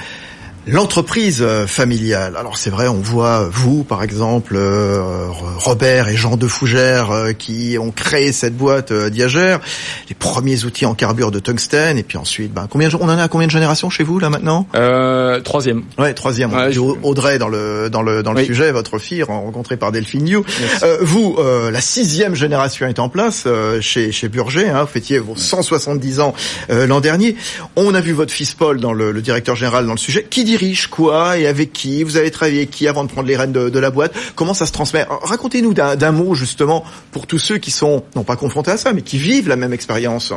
L'entreprise 0.66 1.42
euh, 1.42 1.66
familiale. 1.66 2.36
Alors 2.38 2.56
c'est 2.56 2.70
vrai, 2.70 2.88
on 2.88 2.94
voit 2.94 3.46
vous, 3.52 3.84
par 3.84 4.02
exemple, 4.02 4.54
euh, 4.56 5.26
Robert 5.58 6.08
et 6.08 6.16
Jean 6.16 6.38
de 6.38 6.46
Fougère, 6.48 7.10
euh, 7.10 7.32
qui 7.32 7.76
ont 7.78 7.90
créé 7.90 8.32
cette 8.32 8.56
boîte 8.56 8.90
euh, 8.90 9.10
Diagère, 9.10 9.60
les 10.08 10.14
premiers 10.14 10.64
outils 10.64 10.86
en 10.86 10.94
carbure 10.94 11.30
de 11.30 11.38
tungstène, 11.38 11.98
et 11.98 12.02
puis 12.02 12.16
ensuite, 12.16 12.54
ben, 12.54 12.66
combien 12.70 12.88
on 12.98 13.04
en 13.10 13.18
a 13.18 13.28
combien 13.28 13.46
de 13.46 13.52
générations 13.52 13.90
chez 13.90 14.04
vous 14.04 14.18
là 14.18 14.30
maintenant? 14.30 14.66
Euh, 14.74 15.38
Troisième. 15.40 15.82
Ouais, 15.98 16.14
troisième. 16.14 16.50
Ouais, 16.54 16.72
je- 16.72 16.80
Audrey 16.80 17.38
dans 17.38 17.48
le 17.48 17.90
dans 17.90 18.00
le 18.02 18.22
dans 18.22 18.32
le 18.32 18.38
Oui. 18.40 18.46
sujet, 18.46 18.72
votre 18.72 18.98
fille 18.98 19.22
rencontrée 19.22 19.76
par 19.76 19.92
Delphine 19.92 20.24
Liu. 20.30 20.38
Euh, 20.82 20.96
vous, 21.02 21.36
euh, 21.38 21.70
la 21.70 21.82
sixième 21.82 22.34
génération 22.34 22.86
est 22.86 22.98
en 23.00 23.10
place 23.10 23.44
euh, 23.46 23.82
chez 23.82 24.12
chez 24.12 24.28
Burger. 24.30 24.70
Hein, 24.70 24.80
vous 24.84 24.86
fêtiez 24.86 25.18
vos 25.18 25.36
170 25.36 26.20
ans 26.20 26.32
euh, 26.70 26.86
l'an 26.86 27.00
dernier. 27.00 27.36
On 27.76 27.94
a 27.94 28.00
vu 28.00 28.12
votre 28.12 28.32
fils 28.32 28.54
Paul 28.54 28.80
dans 28.80 28.94
le, 28.94 29.12
le 29.12 29.20
directeur 29.20 29.56
général 29.56 29.84
dans 29.84 29.92
le 29.92 29.98
sujet. 29.98 30.26
Qui 30.30 30.44
dirige 30.56 30.86
quoi 30.86 31.36
et 31.36 31.46
avec 31.46 31.72
qui 31.72 32.04
Vous 32.04 32.16
avez 32.16 32.30
travaillé 32.30 32.66
qui 32.66 32.86
avant 32.86 33.02
de 33.04 33.10
prendre 33.10 33.26
les 33.26 33.36
rênes 33.36 33.52
de, 33.52 33.70
de 33.70 33.78
la 33.80 33.90
boîte 33.90 34.14
Comment 34.36 34.54
ça 34.54 34.66
se 34.66 34.72
transmet? 34.72 35.04
Racontez-nous 35.08 35.74
d'un 35.74 35.96
d'un 35.96 36.12
mot 36.12 36.34
justement 36.34 36.84
pour 37.10 37.26
tous 37.26 37.38
ceux 37.38 37.58
qui 37.58 37.72
sont 37.72 38.04
non 38.14 38.22
pas 38.22 38.36
confrontés 38.36 38.70
à 38.70 38.76
ça, 38.76 38.92
mais 38.92 39.02
qui 39.02 39.18
vivent 39.18 39.48
la 39.48 39.56
même 39.56 39.72
expérience. 39.72 40.32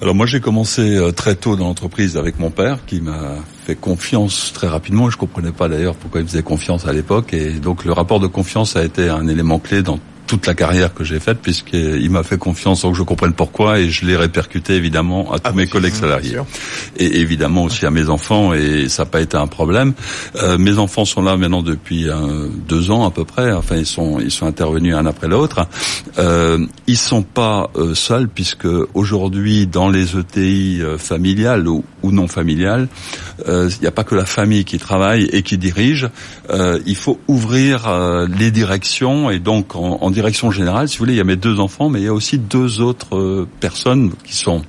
Alors 0.00 0.14
moi 0.14 0.26
j'ai 0.26 0.40
commencé 0.40 0.96
euh, 0.96 1.10
très 1.10 1.34
tôt 1.34 1.56
dans 1.56 1.64
l'entreprise 1.64 2.16
avec 2.16 2.38
mon 2.38 2.50
père 2.50 2.84
qui 2.86 3.00
m'a 3.00 3.36
fait 3.66 3.74
confiance 3.74 4.52
très 4.52 4.68
rapidement. 4.68 5.10
Je 5.10 5.16
comprenais 5.16 5.52
pas 5.52 5.68
d'ailleurs 5.68 5.96
pourquoi 5.96 6.20
il 6.20 6.26
faisait 6.26 6.42
confiance 6.42 6.86
à 6.86 6.92
l'époque 6.92 7.32
et 7.32 7.50
donc 7.50 7.84
le 7.84 7.92
rapport 7.92 8.20
de 8.20 8.28
confiance 8.28 8.76
a 8.76 8.84
été 8.84 9.08
un 9.08 9.26
élément 9.26 9.58
clé 9.58 9.82
dans 9.82 9.98
toute 10.26 10.46
la 10.46 10.54
carrière 10.54 10.92
que 10.94 11.04
j'ai 11.04 11.20
faite 11.20 11.38
puisqu'il 11.40 12.10
m'a 12.10 12.22
fait 12.22 12.38
confiance 12.38 12.80
sans 12.80 12.92
que 12.92 12.98
je 12.98 13.02
comprenne 13.02 13.32
pourquoi 13.32 13.78
et 13.78 13.88
je 13.90 14.04
l'ai 14.04 14.16
répercuté 14.16 14.74
évidemment 14.74 15.32
à 15.32 15.38
tous 15.38 15.50
Ah, 15.50 15.52
mes 15.52 15.66
collègues 15.66 15.94
salariés 15.94 16.38
et 16.96 17.20
évidemment 17.20 17.64
aussi 17.64 17.86
à 17.86 17.90
mes 17.90 18.08
enfants 18.08 18.52
et 18.52 18.88
ça 18.88 19.04
n'a 19.04 19.10
pas 19.10 19.20
été 19.20 19.36
un 19.36 19.46
problème. 19.46 19.94
Euh, 20.36 20.58
mes 20.58 20.78
enfants 20.78 21.04
sont 21.04 21.22
là 21.22 21.36
maintenant 21.36 21.62
depuis 21.62 22.08
euh, 22.08 22.48
deux 22.68 22.90
ans 22.90 23.06
à 23.06 23.10
peu 23.10 23.24
près. 23.24 23.52
Enfin 23.52 23.76
ils 23.76 23.86
sont 23.86 24.20
ils 24.20 24.30
sont 24.30 24.46
intervenus 24.46 24.94
un 24.94 25.06
après 25.06 25.28
l'autre. 25.28 25.66
Euh, 26.18 26.66
ils 26.86 26.96
sont 26.98 27.22
pas 27.22 27.70
euh, 27.76 27.94
seuls 27.94 28.28
puisque 28.28 28.68
aujourd'hui 28.94 29.66
dans 29.66 29.88
les 29.88 30.16
ETI 30.16 30.82
familiales 30.98 31.68
ou, 31.68 31.84
ou 32.06 32.12
non 32.12 32.28
familiales, 32.28 32.88
euh, 33.48 33.68
il 33.76 33.80
n'y 33.80 33.86
a 33.86 33.92
pas 33.92 34.04
que 34.04 34.14
la 34.14 34.24
famille 34.24 34.64
qui 34.64 34.78
travaille 34.78 35.24
et 35.32 35.42
qui 35.42 35.58
dirige. 35.58 36.08
Euh, 36.50 36.78
il 36.86 36.96
faut 36.96 37.18
ouvrir 37.28 37.88
euh, 37.88 38.26
les 38.38 38.50
directions 38.50 39.30
et 39.30 39.38
donc 39.38 39.76
en, 39.76 39.98
en 40.00 40.10
direction 40.10 40.50
générale, 40.50 40.88
si 40.88 40.98
vous 40.98 41.04
voulez, 41.04 41.14
il 41.14 41.18
y 41.18 41.20
a 41.20 41.24
mes 41.24 41.36
deux 41.36 41.60
enfants, 41.60 41.88
mais 41.88 42.00
il 42.00 42.04
y 42.04 42.08
a 42.08 42.14
aussi 42.14 42.38
deux 42.38 42.80
autres 42.80 43.46
personnes 43.60 44.12
qui 44.24 44.36
sont 44.36 44.62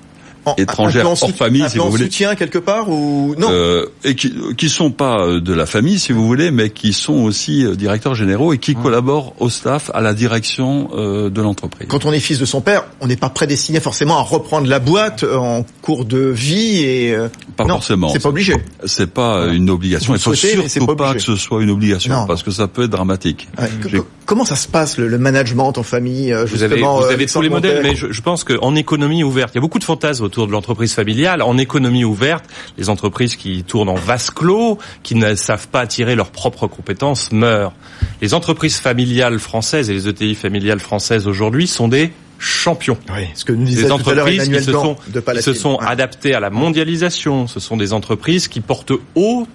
En- 0.47 0.55
Étrangère, 0.57 1.01
un 1.01 1.03
peu 1.03 1.09
en 1.09 1.27
hors 1.27 1.35
famille, 1.35 1.61
un 1.63 1.69
si 1.69 1.75
peu 1.75 1.81
vous 1.81 1.87
en 1.87 1.89
voulez. 1.89 2.03
soutien 2.05 2.35
quelque 2.35 2.57
part 2.57 2.89
ou 2.89 3.35
non 3.37 3.47
euh, 3.51 3.85
et 4.03 4.15
qui 4.15 4.33
qui 4.57 4.69
sont 4.69 4.91
pas 4.91 5.19
euh, 5.21 5.39
de 5.41 5.53
la 5.53 5.65
famille 5.65 5.99
si 5.99 6.11
vous 6.13 6.25
voulez 6.25 6.51
mais 6.51 6.69
qui 6.69 6.93
sont 6.93 7.15
aussi 7.23 7.65
euh, 7.65 7.75
directeurs 7.75 8.15
généraux 8.15 8.53
et 8.53 8.57
qui 8.57 8.75
collaborent 8.75 9.33
au 9.39 9.49
staff 9.49 9.91
à 9.93 10.01
la 10.01 10.13
direction 10.13 10.89
euh, 10.95 11.29
de 11.29 11.41
l'entreprise. 11.41 11.87
Quand 11.89 12.05
on 12.05 12.11
est 12.13 12.19
fils 12.19 12.39
de 12.39 12.45
son 12.45 12.61
père, 12.61 12.85
on 13.01 13.07
n'est 13.07 13.15
pas 13.17 13.29
prédestiné 13.29 13.79
forcément 13.79 14.17
à 14.17 14.21
reprendre 14.21 14.67
la 14.67 14.79
boîte 14.79 15.23
en 15.23 15.65
cours 15.81 16.05
de 16.05 16.19
vie 16.19 16.83
et 16.83 17.15
euh, 17.15 17.27
Pas 17.55 17.63
non, 17.65 17.75
forcément. 17.75 18.09
C'est 18.09 18.21
pas 18.21 18.29
obligé. 18.29 18.53
C'est 18.85 19.11
pas 19.11 19.47
une 19.47 19.69
obligation. 19.69 20.13
Vous 20.13 20.19
Il 20.19 20.21
faut 20.21 20.33
souhaitez, 20.35 20.69
surtout 20.69 20.95
pas 20.95 21.13
que 21.13 21.19
ce 21.19 21.35
soit 21.35 21.61
une 21.63 21.69
obligation 21.69 22.13
Non. 22.13 22.25
parce 22.27 22.43
que 22.43 22.51
ça 22.51 22.67
peut 22.67 22.83
être 22.83 22.89
dramatique. 22.91 23.47
Ouais. 23.59 23.69
Co- 23.81 24.05
Comment 24.25 24.43
ça 24.45 24.55
se 24.57 24.67
passe 24.67 24.97
le, 24.97 25.07
le 25.07 25.17
management 25.17 25.77
en 25.77 25.83
famille 25.83 26.33
Vous 26.47 26.61
avez, 26.61 26.81
vous 26.81 26.85
euh, 26.85 27.09
avez 27.13 27.25
tous 27.25 27.41
les 27.41 27.49
modèles, 27.49 27.81
mais 27.81 27.95
je, 27.95 28.11
je 28.11 28.21
pense 28.21 28.43
qu'en 28.43 28.75
économie 28.75 29.23
ouverte, 29.23 29.51
il 29.53 29.55
y 29.55 29.59
a 29.59 29.61
beaucoup 29.61 29.79
de 29.79 29.85
fantasmes 29.85 30.25
autour 30.25 30.36
de 30.45 30.51
l'entreprise 30.51 30.93
familiale. 30.93 31.41
En 31.41 31.57
économie 31.57 32.03
ouverte, 32.03 32.45
les 32.77 32.89
entreprises 32.89 33.35
qui 33.35 33.63
tournent 33.63 33.89
en 33.89 33.95
vase 33.95 34.29
clos, 34.29 34.77
qui 35.01 35.15
ne 35.15 35.33
savent 35.33 35.69
pas 35.69 35.79
attirer 35.79 36.15
leurs 36.15 36.29
propres 36.31 36.67
compétences, 36.67 37.31
meurent. 37.31 37.73
Les 38.21 38.33
entreprises 38.35 38.77
familiales 38.77 39.39
françaises 39.39 39.89
et 39.89 39.93
les 39.93 40.07
ETI 40.07 40.35
familiales 40.35 40.79
françaises 40.79 41.27
aujourd'hui 41.27 41.65
sont 41.67 41.87
des 41.87 42.11
champions. 42.39 42.97
Oui, 43.09 43.23
ce 43.33 43.45
que 43.45 43.51
nous 43.53 43.65
disait 43.65 43.83
Des 43.83 43.87
tout 43.87 44.09
à 44.09 44.13
l'heure 44.13 44.27
entreprises 44.27 44.49
qui 44.49 44.63
se 44.63 44.71
sont, 44.71 44.95
de 45.07 45.19
qui 45.21 45.41
se 45.41 45.53
sont 45.53 45.77
Ouais. 45.79 45.87
adaptées 45.87 46.35
à 46.35 46.39
la 46.39 46.51
mondialisation. 46.51 47.47
Ce 47.47 47.59
sont 47.59 47.77
des 47.77 47.93
entreprises 47.93 48.47
qui 48.47 48.61
portent 48.61 48.93
haut, 49.15 49.47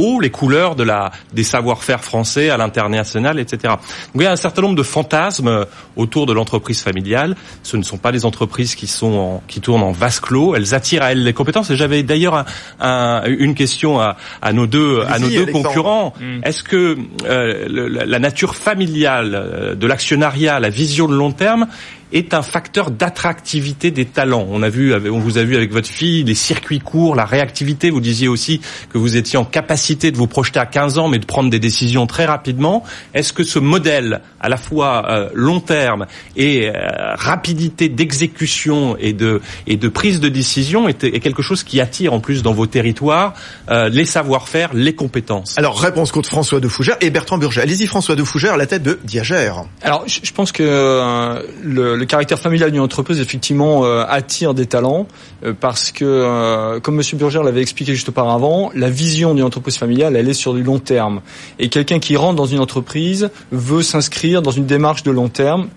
haut 0.00 0.18
les 0.20 0.30
couleurs 0.30 0.74
de 0.76 0.82
la, 0.82 1.12
des 1.32 1.44
savoir-faire 1.44 2.02
français 2.02 2.50
à 2.50 2.56
l'international, 2.56 3.38
etc. 3.38 3.74
Donc 4.12 4.16
il 4.16 4.22
y 4.22 4.26
a 4.26 4.32
un 4.32 4.36
certain 4.36 4.62
nombre 4.62 4.74
de 4.76 4.82
fantasmes 4.82 5.66
autour 5.96 6.26
de 6.26 6.32
l'entreprise 6.32 6.82
familiale. 6.82 7.36
Ce 7.62 7.76
ne 7.76 7.82
sont 7.82 7.98
pas 7.98 8.12
des 8.12 8.24
entreprises 8.24 8.74
qui 8.74 8.86
sont 8.86 9.12
en- 9.14 9.42
qui 9.46 9.60
tournent 9.60 9.82
en 9.82 9.92
vase 9.92 10.20
clos. 10.20 10.54
Elles 10.54 10.74
attirent 10.74 11.02
à 11.02 11.12
elles 11.12 11.22
les 11.24 11.32
compétences. 11.34 11.70
Et 11.70 11.76
j'avais 11.76 12.02
d'ailleurs 12.02 12.34
un- 12.34 12.44
un- 12.80 13.22
une 13.26 13.54
question 13.54 14.00
à, 14.00 14.16
à 14.42 14.52
nos 14.52 14.66
deux 14.66 15.02
à 15.08 15.18
nos 15.18 15.28
deux 15.28 15.42
Alexandre. 15.42 15.64
concurrents. 15.68 16.14
Est-ce 16.42 16.62
que 16.64 16.96
euh, 17.26 17.66
le- 17.68 17.88
la 17.88 18.06
la 18.06 18.18
nature 18.18 18.54
familiale 18.56 19.34
euh, 19.34 19.74
de 19.74 19.86
l'actionnariat, 19.86 20.58
la 20.60 20.70
vision 20.70 21.06
de 21.08 21.14
long 21.14 21.32
terme 21.32 21.66
est 22.12 22.34
un 22.34 22.42
facteur 22.42 22.90
d'attractivité 22.90 23.90
des 23.90 24.06
talents. 24.06 24.46
On 24.48 24.62
a 24.62 24.68
vu, 24.68 24.94
on 24.94 25.18
vous 25.18 25.38
a 25.38 25.42
vu 25.42 25.56
avec 25.56 25.72
votre 25.72 25.88
fille, 25.88 26.24
les 26.24 26.34
circuits 26.34 26.78
courts, 26.78 27.14
la 27.14 27.24
réactivité. 27.24 27.90
Vous 27.90 28.00
disiez 28.00 28.28
aussi 28.28 28.60
que 28.92 28.98
vous 28.98 29.16
étiez 29.16 29.38
en 29.38 29.44
capacité 29.44 30.10
de 30.10 30.16
vous 30.16 30.26
projeter 30.26 30.58
à 30.58 30.66
15 30.66 30.98
ans, 30.98 31.08
mais 31.08 31.18
de 31.18 31.26
prendre 31.26 31.50
des 31.50 31.58
décisions 31.58 32.06
très 32.06 32.24
rapidement. 32.24 32.84
Est-ce 33.14 33.32
que 33.32 33.44
ce 33.44 33.58
modèle, 33.58 34.22
à 34.40 34.48
la 34.48 34.56
fois 34.56 35.04
euh, 35.10 35.28
long 35.34 35.60
terme 35.60 36.06
et 36.36 36.68
euh, 36.68 36.72
rapidité 37.14 37.88
d'exécution 37.88 38.96
et 38.98 39.12
de 39.12 39.40
et 39.66 39.76
de 39.76 39.88
prise 39.88 40.20
de 40.20 40.28
décision, 40.28 40.88
est, 40.88 41.04
est 41.04 41.20
quelque 41.20 41.42
chose 41.42 41.62
qui 41.62 41.80
attire 41.80 42.12
en 42.12 42.20
plus 42.20 42.42
dans 42.42 42.52
vos 42.52 42.66
territoires 42.66 43.34
euh, 43.70 43.88
les 43.88 44.04
savoir-faire, 44.04 44.70
les 44.72 44.94
compétences? 44.94 45.58
Alors 45.58 45.78
réponse 45.78 46.12
contre 46.12 46.28
François 46.28 46.60
de 46.60 46.68
Fougère 46.68 46.96
et 47.00 47.10
Bertrand 47.10 47.38
Burger. 47.38 47.60
Allez-y 47.60 47.86
François 47.86 48.16
de 48.16 48.24
Fougère 48.24 48.54
à 48.54 48.56
la 48.56 48.66
tête 48.66 48.82
de 48.82 48.98
Diagère. 49.04 49.64
Alors, 49.82 50.04
je 50.06 50.20
je 50.30 50.34
pense 50.34 50.52
que 50.52 50.62
euh, 50.62 51.42
le, 51.64 51.99
le 52.00 52.06
caractère 52.06 52.38
familial 52.38 52.72
d'une 52.72 52.80
entreprise 52.80 53.20
effectivement 53.20 53.84
euh, 53.84 54.04
attire 54.08 54.54
des 54.54 54.66
talents 54.66 55.06
euh, 55.44 55.52
parce 55.58 55.92
que, 55.92 56.04
euh, 56.04 56.80
comme 56.80 56.96
Monsieur 56.96 57.16
Burger 57.16 57.42
l'avait 57.44 57.60
expliqué 57.60 57.94
juste 57.94 58.08
auparavant, 58.08 58.70
la 58.74 58.90
vision 58.90 59.34
d'une 59.34 59.44
entreprise 59.44 59.76
familiale, 59.76 60.16
elle 60.16 60.28
est 60.28 60.34
sur 60.34 60.54
du 60.54 60.62
long 60.62 60.78
terme. 60.78 61.20
Et 61.58 61.68
quelqu'un 61.68 61.98
qui 61.98 62.16
rentre 62.16 62.36
dans 62.36 62.46
une 62.46 62.58
entreprise 62.58 63.30
veut 63.52 63.82
s'inscrire 63.82 64.42
dans 64.42 64.50
une 64.50 64.66
démarche 64.66 65.02
de 65.02 65.10
long 65.10 65.28
terme. 65.28 65.68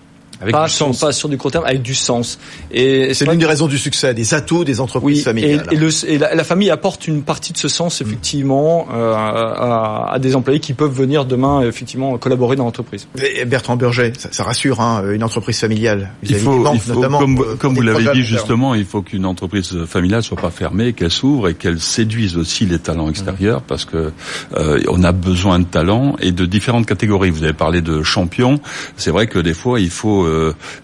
Avec 0.44 0.52
pas, 0.54 0.66
du 0.66 0.70
sur, 0.72 0.86
sens. 0.86 1.00
pas 1.00 1.12
sur 1.12 1.28
du 1.28 1.36
court 1.38 1.50
terme, 1.50 1.64
avec 1.64 1.82
du 1.82 1.94
sens. 1.94 2.38
Et 2.70 3.12
C'est 3.14 3.26
l'une 3.26 3.38
des 3.38 3.46
raisons 3.46 3.66
du 3.66 3.78
succès, 3.78 4.14
des 4.14 4.34
atouts 4.34 4.64
des 4.64 4.80
entreprises 4.80 5.18
oui, 5.18 5.22
familiales. 5.22 5.66
et, 5.70 5.76
le- 5.76 6.08
et 6.08 6.18
la, 6.18 6.34
la 6.34 6.44
famille 6.44 6.70
apporte 6.70 7.06
une 7.08 7.22
partie 7.22 7.52
de 7.52 7.58
ce 7.58 7.68
sens 7.68 8.00
effectivement 8.00 8.86
euh, 8.92 9.12
à, 9.14 10.12
à 10.12 10.18
des 10.18 10.36
employés 10.36 10.60
qui 10.60 10.72
peuvent 10.74 10.92
venir 10.94 11.24
demain 11.24 11.62
effectivement 11.62 12.16
collaborer 12.18 12.56
dans 12.56 12.64
l'entreprise. 12.64 13.06
Bertrand 13.46 13.76
Burger, 13.76 14.12
ça, 14.18 14.28
ça 14.32 14.44
rassure 14.44 14.80
hein, 14.80 15.02
une 15.12 15.24
entreprise 15.24 15.58
familiale. 15.58 16.12
Il 16.22 16.36
faut, 16.36 16.62
banques, 16.62 16.74
il 16.74 16.80
faut 16.80 16.94
notamment, 16.94 17.18
comme, 17.18 17.38
euh, 17.40 17.56
comme 17.56 17.74
vous 17.74 17.80
l'avez 17.82 18.12
dit 18.12 18.22
justement, 18.22 18.74
il 18.74 18.84
faut 18.84 19.02
qu'une 19.02 19.26
entreprise 19.26 19.84
familiale 19.86 20.22
soit 20.22 20.36
pas 20.36 20.50
fermée, 20.50 20.92
qu'elle 20.92 21.10
s'ouvre 21.10 21.48
et 21.48 21.54
qu'elle 21.54 21.80
séduise 21.80 22.36
aussi 22.36 22.66
les 22.66 22.78
talents 22.78 23.08
extérieurs 23.08 23.62
parce 23.62 23.84
que 23.84 24.12
euh, 24.56 24.80
on 24.88 25.02
a 25.02 25.12
besoin 25.12 25.58
de 25.58 25.64
talents 25.64 26.16
et 26.20 26.32
de 26.32 26.46
différentes 26.46 26.86
catégories. 26.86 27.30
Vous 27.30 27.42
avez 27.44 27.52
parlé 27.52 27.80
de 27.82 28.02
champions. 28.02 28.60
C'est 28.96 29.10
vrai 29.10 29.26
que 29.26 29.38
des 29.38 29.54
fois 29.54 29.80
il 29.80 29.90
faut 29.90 30.24
euh, 30.24 30.33
euh, 30.33 30.33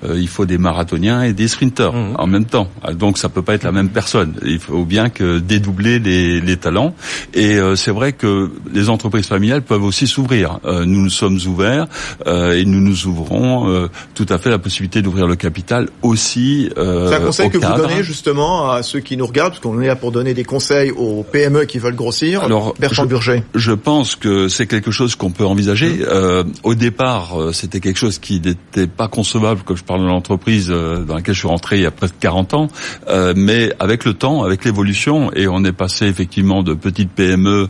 il 0.04 0.28
faut 0.28 0.46
des 0.46 0.58
marathoniens 0.58 1.22
et 1.22 1.32
des 1.32 1.48
sprinteurs 1.48 1.94
Mhm. 1.94 2.14
en 2.18 2.26
même 2.26 2.44
temps. 2.44 2.68
Ah, 2.82 2.92
Donc 2.92 3.18
ça 3.18 3.28
peut 3.28 3.42
pas 3.42 3.54
être 3.54 3.64
la 3.64 3.72
même 3.72 3.88
personne. 3.90 4.34
Il 4.44 4.58
faut 4.58 4.84
bien 4.84 5.08
que 5.10 5.38
dédoubler 5.38 5.98
les, 5.98 6.40
les 6.40 6.56
talents. 6.56 6.94
Et 7.34 7.56
euh, 7.56 7.76
c'est 7.76 7.90
vrai 7.90 8.12
que 8.12 8.50
les 8.72 8.88
entreprises 8.88 9.26
familiales 9.26 9.62
peuvent 9.62 9.82
aussi 9.84 10.06
s'ouvrir. 10.06 10.58
Euh, 10.64 10.84
nous 10.84 11.00
nous 11.02 11.10
sommes 11.10 11.38
ouverts 11.46 11.86
euh, 12.26 12.52
et 12.58 12.64
nous 12.64 12.80
nous 12.80 13.06
ouvrons 13.06 13.68
euh, 13.68 13.88
tout 14.14 14.26
à 14.28 14.38
fait 14.38 14.50
la 14.50 14.58
possibilité 14.58 15.02
d'ouvrir 15.02 15.26
le 15.26 15.36
capital 15.36 15.88
aussi. 16.02 16.70
Euh, 16.76 17.08
C'est 17.08 17.16
un 17.16 17.20
conseil 17.20 17.46
au 17.46 17.50
que 17.50 17.58
vous 17.58 17.76
donnez 17.76 18.02
justement 18.02 18.70
à 18.70 18.82
ceux 18.82 19.00
qui 19.00 19.16
nous 19.16 19.26
regardent, 19.26 19.50
parce 19.52 19.60
qu'on 19.62 19.80
est 19.80 19.86
là 19.86 19.96
pour 19.96 20.12
donner 20.12 20.34
des 20.34 20.44
conseils 20.44 20.90
aux 20.92 21.22
PME 21.22 21.64
qui 21.64 21.78
veulent 21.78 21.94
grossir. 21.96 22.42
Alors, 22.42 22.74
Bertrand 22.78 23.04
je- 23.04 23.08
Burger. 23.08 23.42
Je 23.54 23.72
pense 23.72 24.16
que 24.16 24.48
c'est 24.48 24.66
quelque 24.66 24.90
chose 24.90 25.14
qu'on 25.16 25.30
peut 25.30 25.44
envisager. 25.46 26.00
Euh, 26.06 26.44
au 26.62 26.74
départ, 26.74 27.40
euh, 27.40 27.52
c'était 27.52 27.80
quelque 27.80 27.98
chose 27.98 28.18
qui 28.18 28.40
n'était 28.40 28.86
pas 28.86 29.08
concevable, 29.40 29.62
quand 29.64 29.76
je 29.76 29.84
parle 29.84 30.02
de 30.02 30.06
l'entreprise 30.06 30.68
euh, 30.70 31.04
dans 31.04 31.14
laquelle 31.14 31.34
je 31.34 31.40
suis 31.40 31.48
rentré 31.48 31.76
il 31.78 31.82
y 31.82 31.86
a 31.86 31.90
presque 31.90 32.16
40 32.20 32.54
ans. 32.54 32.68
Euh, 33.08 33.32
mais 33.36 33.72
avec 33.78 34.04
le 34.04 34.14
temps, 34.14 34.42
avec 34.42 34.64
l'évolution, 34.64 35.32
et 35.32 35.48
on 35.48 35.64
est 35.64 35.72
passé 35.72 36.06
effectivement 36.06 36.62
de 36.62 36.74
petites 36.74 37.10
PME 37.10 37.68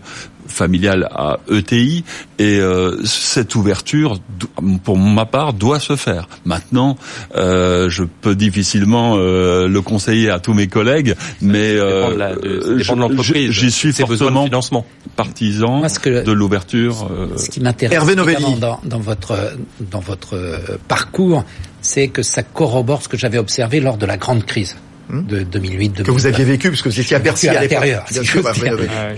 familiales 0.50 1.08
à 1.12 1.38
ETI, 1.50 2.04
et 2.38 2.58
euh, 2.60 3.02
cette 3.04 3.54
ouverture, 3.54 4.18
pour 4.84 4.98
ma 4.98 5.26
part, 5.26 5.52
doit 5.52 5.78
se 5.80 5.96
faire. 5.96 6.28
Maintenant, 6.44 6.96
euh, 7.36 7.88
je 7.90 8.04
peux 8.04 8.34
difficilement 8.34 9.14
euh, 9.16 9.68
le 9.68 9.80
conseiller 9.82 10.30
à 10.30 10.38
tous 10.38 10.54
mes 10.54 10.66
collègues, 10.66 11.14
mais 11.40 11.72
euh, 11.76 12.10
de 12.36 12.78
de- 12.78 13.14
de. 13.16 13.22
J'y 13.50 13.70
suis 13.70 13.90
de 13.92 13.94
fortement 13.96 14.44
financement. 14.44 14.86
partisan 15.16 15.78
Moi, 15.78 15.88
ce 15.88 15.98
que- 15.98 16.24
de 16.24 16.32
l'ouverture. 16.32 17.08
euh, 17.10 17.36
Ce 17.36 17.48
qui 17.50 17.60
m'intéresse 17.60 17.94
Hervé 17.96 18.14
Novelli. 18.14 18.36
évidemment 18.42 18.56
dans, 18.56 18.80
dans 18.84 19.00
votre 19.00 19.36
dans 19.90 20.00
votre 20.00 20.36
parcours, 20.88 21.44
c'est 21.82 22.08
que 22.08 22.22
ça 22.22 22.42
corrobore 22.42 23.02
ce 23.02 23.08
que 23.08 23.16
j'avais 23.16 23.38
observé 23.38 23.80
lors 23.80 23.96
de 23.96 24.06
la 24.06 24.16
grande 24.16 24.44
crise 24.44 24.76
de 25.11 25.42
2008 25.42 26.03
Que 26.03 26.11
vous 26.11 26.27
aviez 26.27 26.44
vécu, 26.44 26.70
parce 26.70 26.83
que 26.83 26.88
vous 26.88 27.01
étiez 27.01 27.16
à 27.16 27.18
Bercy 27.18 27.49
à, 27.49 27.61
l'intérieur. 27.61 28.05
Si 28.11 28.18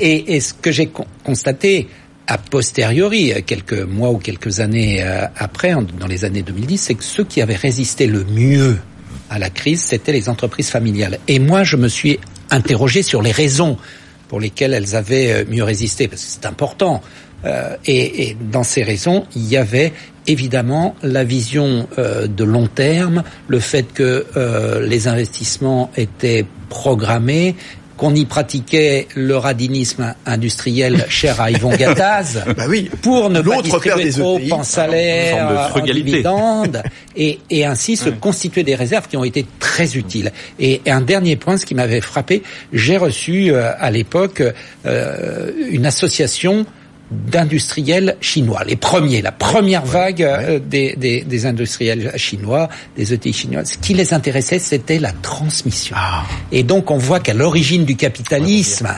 et, 0.01 0.37
et 0.37 0.41
ce 0.41 0.55
que 0.55 0.71
j'ai 0.73 0.91
constaté 1.25 1.89
a 2.27 2.39
posteriori, 2.39 3.33
quelques 3.45 3.81
mois 3.81 4.11
ou 4.11 4.19
quelques 4.19 4.61
années 4.61 5.03
euh, 5.03 5.27
après, 5.37 5.75
dans 5.99 6.07
les 6.07 6.25
années 6.25 6.43
2010, 6.43 6.79
c'est 6.79 6.95
que 6.95 7.05
ceux 7.05 7.25
qui 7.25 7.43
avaient 7.43 7.57
résisté 7.57 8.07
le 8.07 8.25
mieux 8.25 8.79
à 9.29 9.39
la 9.39 9.51
crise, 9.51 9.83
c'était 9.83 10.13
les 10.13 10.29
entreprises 10.29 10.71
familiales. 10.71 11.19
Et 11.27 11.39
moi, 11.39 11.65
je 11.65 11.77
me 11.77 11.89
suis 11.89 12.19
interrogé 12.51 13.03
sur 13.03 13.23
les 13.23 13.33
raisons 13.33 13.77
pour 14.29 14.41
lesquelles 14.41 14.75
elles 14.75 14.95
avaient 14.95 15.33
euh, 15.33 15.45
mieux 15.49 15.65
résisté, 15.65 16.09
parce 16.09 16.23
que 16.23 16.29
c'est 16.31 16.47
important. 16.47 17.03
Euh, 17.45 17.77
et, 17.87 18.29
et, 18.29 18.37
dans 18.41 18.63
ces 18.63 18.83
raisons, 18.83 19.27
il 19.35 19.49
y 19.49 19.57
avait 19.57 19.93
évidemment 20.27 20.95
la 21.03 21.25
vision 21.25 21.89
euh, 21.99 22.27
de 22.27 22.45
long 22.45 22.67
terme, 22.67 23.23
le 23.49 23.61
fait 23.61 23.93
que 23.93 24.27
euh, 24.37 24.87
les 24.87 25.09
investissements 25.09 25.91
étaient 25.97 26.47
programmés, 26.69 27.57
qu'on 28.03 28.15
y 28.17 28.25
pratiquait 28.25 29.07
le 29.15 29.37
radinisme 29.37 30.15
industriel 30.27 31.07
cher 31.09 31.41
à 31.41 31.53
Yvon 31.53 31.71
Gattaz 31.71 32.43
bah 32.57 32.65
oui, 32.69 32.91
pour 33.01 33.31
ne 33.31 33.41
pas 33.41 33.63
distribuer 33.63 34.11
trop 34.11 34.41
en 34.51 34.65
salaire, 34.65 35.73
en 35.75 35.81
dividendes, 35.81 36.83
et, 37.17 37.39
et, 37.49 37.65
ainsi 37.65 37.97
se 37.97 38.11
constituer 38.11 38.65
des 38.65 38.75
réserves 38.75 39.07
qui 39.07 39.17
ont 39.17 39.23
été 39.23 39.47
très 39.61 39.97
utiles. 39.97 40.33
Et, 40.59 40.81
et 40.85 40.91
un 40.91 41.01
dernier 41.01 41.37
point, 41.37 41.57
ce 41.57 41.65
qui 41.65 41.77
m'avait 41.77 42.01
frappé, 42.01 42.43
j'ai 42.73 42.97
reçu 42.97 43.53
euh, 43.53 43.71
à 43.79 43.93
l'époque 43.93 44.43
euh, 44.85 45.53
une 45.71 45.87
association 45.87 46.67
d'industriels 47.27 48.16
chinois, 48.20 48.64
les 48.64 48.77
premiers, 48.77 49.22
la 49.22 49.33
première 49.33 49.85
vague 49.85 50.22
euh, 50.22 50.59
des, 50.59 50.94
des, 50.96 51.22
des, 51.22 51.46
industriels 51.46 52.12
chinois, 52.16 52.68
des 52.96 53.12
ETI 53.12 53.33
chinois. 53.33 53.64
Ce 53.64 53.79
qui 53.79 53.94
les 53.94 54.14
intéressait, 54.14 54.59
c'était 54.59 54.98
la 54.98 55.12
transmission. 55.12 55.96
Ah. 55.98 56.25
Et 56.51 56.62
donc 56.62 56.90
on 56.90 56.98
voit 56.98 57.20
qu'à 57.20 57.35
l'origine 57.35 57.85
du 57.85 57.96
capitalisme, 57.96 58.88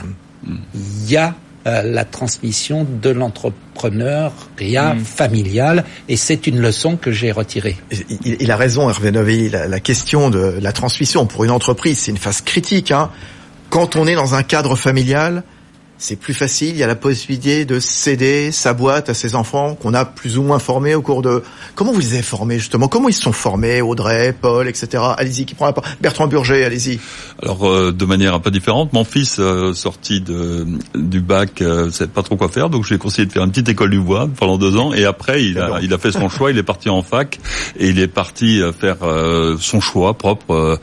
il 0.45 1.11
y 1.11 1.17
a 1.17 1.35
euh, 1.67 1.81
la 1.81 2.05
transmission 2.05 2.85
de 3.01 3.09
l'entrepreneur 3.09 4.31
mmh. 4.61 4.99
familial 4.99 5.83
et 6.07 6.15
c'est 6.15 6.45
une 6.45 6.59
leçon 6.59 6.95
que 6.95 7.11
j'ai 7.11 7.31
retirée. 7.31 7.75
Il, 8.23 8.37
il, 8.39 8.51
a 8.51 8.55
raison 8.55 8.87
Hervé 8.87 9.11
Novelli, 9.11 9.49
la, 9.49 9.67
la, 9.67 9.79
question 9.79 10.29
de 10.29 10.59
la 10.61 10.71
transmission 10.71 11.25
pour 11.25 11.43
une 11.43 11.49
entreprise, 11.49 11.97
c'est 11.97 12.11
une 12.11 12.17
phase 12.17 12.41
critique. 12.41 12.91
Hein. 12.91 13.09
Quand 13.71 13.95
on 13.95 14.05
est 14.05 14.13
dans 14.13 14.35
un 14.35 14.43
cadre 14.43 14.75
familial, 14.75 15.43
c'est 16.05 16.15
plus 16.15 16.35
facile. 16.35 16.69
Il 16.69 16.77
y 16.77 16.83
a 16.83 16.87
la 16.87 16.95
possibilité 16.95 17.65
de 17.65 17.79
céder 17.79 18.51
sa 18.51 18.73
boîte 18.73 19.09
à 19.09 19.15
ses 19.15 19.33
enfants 19.33 19.73
qu'on 19.73 19.95
a 19.95 20.05
plus 20.05 20.37
ou 20.37 20.43
moins 20.43 20.59
formés 20.59 20.93
au 20.93 21.01
cours 21.01 21.23
de. 21.23 21.41
Comment 21.73 21.91
vous 21.91 21.99
les 21.99 22.13
avez 22.13 22.21
formés 22.21 22.59
justement? 22.59 22.87
Comment 22.87 23.09
ils 23.09 23.13
se 23.13 23.23
sont 23.23 23.31
formés? 23.31 23.81
Audrey, 23.81 24.35
Paul, 24.39 24.67
etc. 24.67 25.03
Allez-y, 25.17 25.45
qui 25.45 25.55
prend 25.55 25.65
la 25.65 25.73
parole 25.73 25.89
Bertrand 25.99 26.27
Burger, 26.27 26.63
allez-y. 26.63 26.99
Alors 27.41 27.67
euh, 27.67 27.91
de 27.91 28.05
manière 28.05 28.35
un 28.35 28.39
peu 28.39 28.51
différente, 28.51 28.93
mon 28.93 29.03
fils 29.03 29.37
euh, 29.39 29.73
sorti 29.73 30.21
de, 30.21 30.67
du 30.93 31.21
bac, 31.21 31.61
euh, 31.61 31.89
sait 31.89 32.07
pas 32.07 32.21
trop 32.21 32.35
quoi 32.35 32.49
faire, 32.49 32.69
donc 32.69 32.83
je 32.83 32.89
lui 32.89 32.95
ai 32.95 32.99
conseillé 32.99 33.25
de 33.25 33.31
faire 33.31 33.43
une 33.43 33.49
petite 33.49 33.69
école 33.69 33.89
du 33.89 33.99
bois 33.99 34.29
pendant 34.37 34.57
deux 34.57 34.77
ans, 34.77 34.93
et 34.93 35.05
après 35.05 35.43
il 35.43 35.57
a, 35.57 35.79
il 35.81 35.91
a 35.93 35.97
fait 35.97 36.11
son 36.11 36.29
choix, 36.29 36.51
il 36.51 36.57
est 36.57 36.63
parti 36.63 36.89
en 36.89 37.01
fac 37.01 37.39
et 37.77 37.89
il 37.89 37.99
est 37.99 38.07
parti 38.07 38.61
euh, 38.61 38.71
faire 38.71 38.97
euh, 39.01 39.57
son 39.59 39.81
choix 39.81 40.13
propre, 40.13 40.79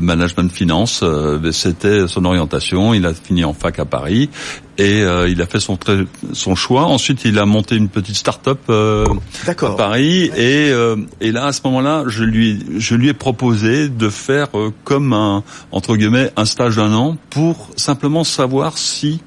management 0.00 0.52
finance. 0.52 1.04
C'était 1.52 2.06
son 2.06 2.24
orientation. 2.24 2.94
Il 2.94 3.06
a 3.06 3.14
fini 3.14 3.44
en 3.44 3.52
fac 3.52 3.78
à 3.78 3.84
Paris 3.84 4.30
et 4.78 5.02
euh, 5.02 5.28
il 5.28 5.42
a 5.42 5.46
fait 5.46 5.60
son 5.60 5.78
son 6.32 6.54
choix. 6.54 6.84
Ensuite, 6.84 7.24
il 7.24 7.38
a 7.38 7.44
monté 7.44 7.76
une 7.76 7.88
petite 7.88 8.16
start-up 8.16 8.58
euh, 8.70 9.04
à 9.46 9.70
Paris 9.76 10.30
et 10.36 10.70
euh, 10.70 10.96
et 11.20 11.32
là 11.32 11.46
à 11.46 11.52
ce 11.52 11.60
moment-là, 11.64 12.04
je 12.06 12.24
lui 12.24 12.64
je 12.78 12.94
lui 12.94 13.08
ai 13.08 13.14
proposé 13.14 13.88
de 13.88 14.08
faire 14.08 14.48
euh, 14.54 14.72
comme 14.84 15.12
un 15.12 15.44
entre 15.70 15.96
guillemets 15.96 16.32
un 16.36 16.46
stage 16.46 16.76
d'un 16.76 16.94
an 16.94 17.16
pour 17.28 17.68
simplement 17.76 18.24
savoir 18.24 18.78
si 18.78 19.20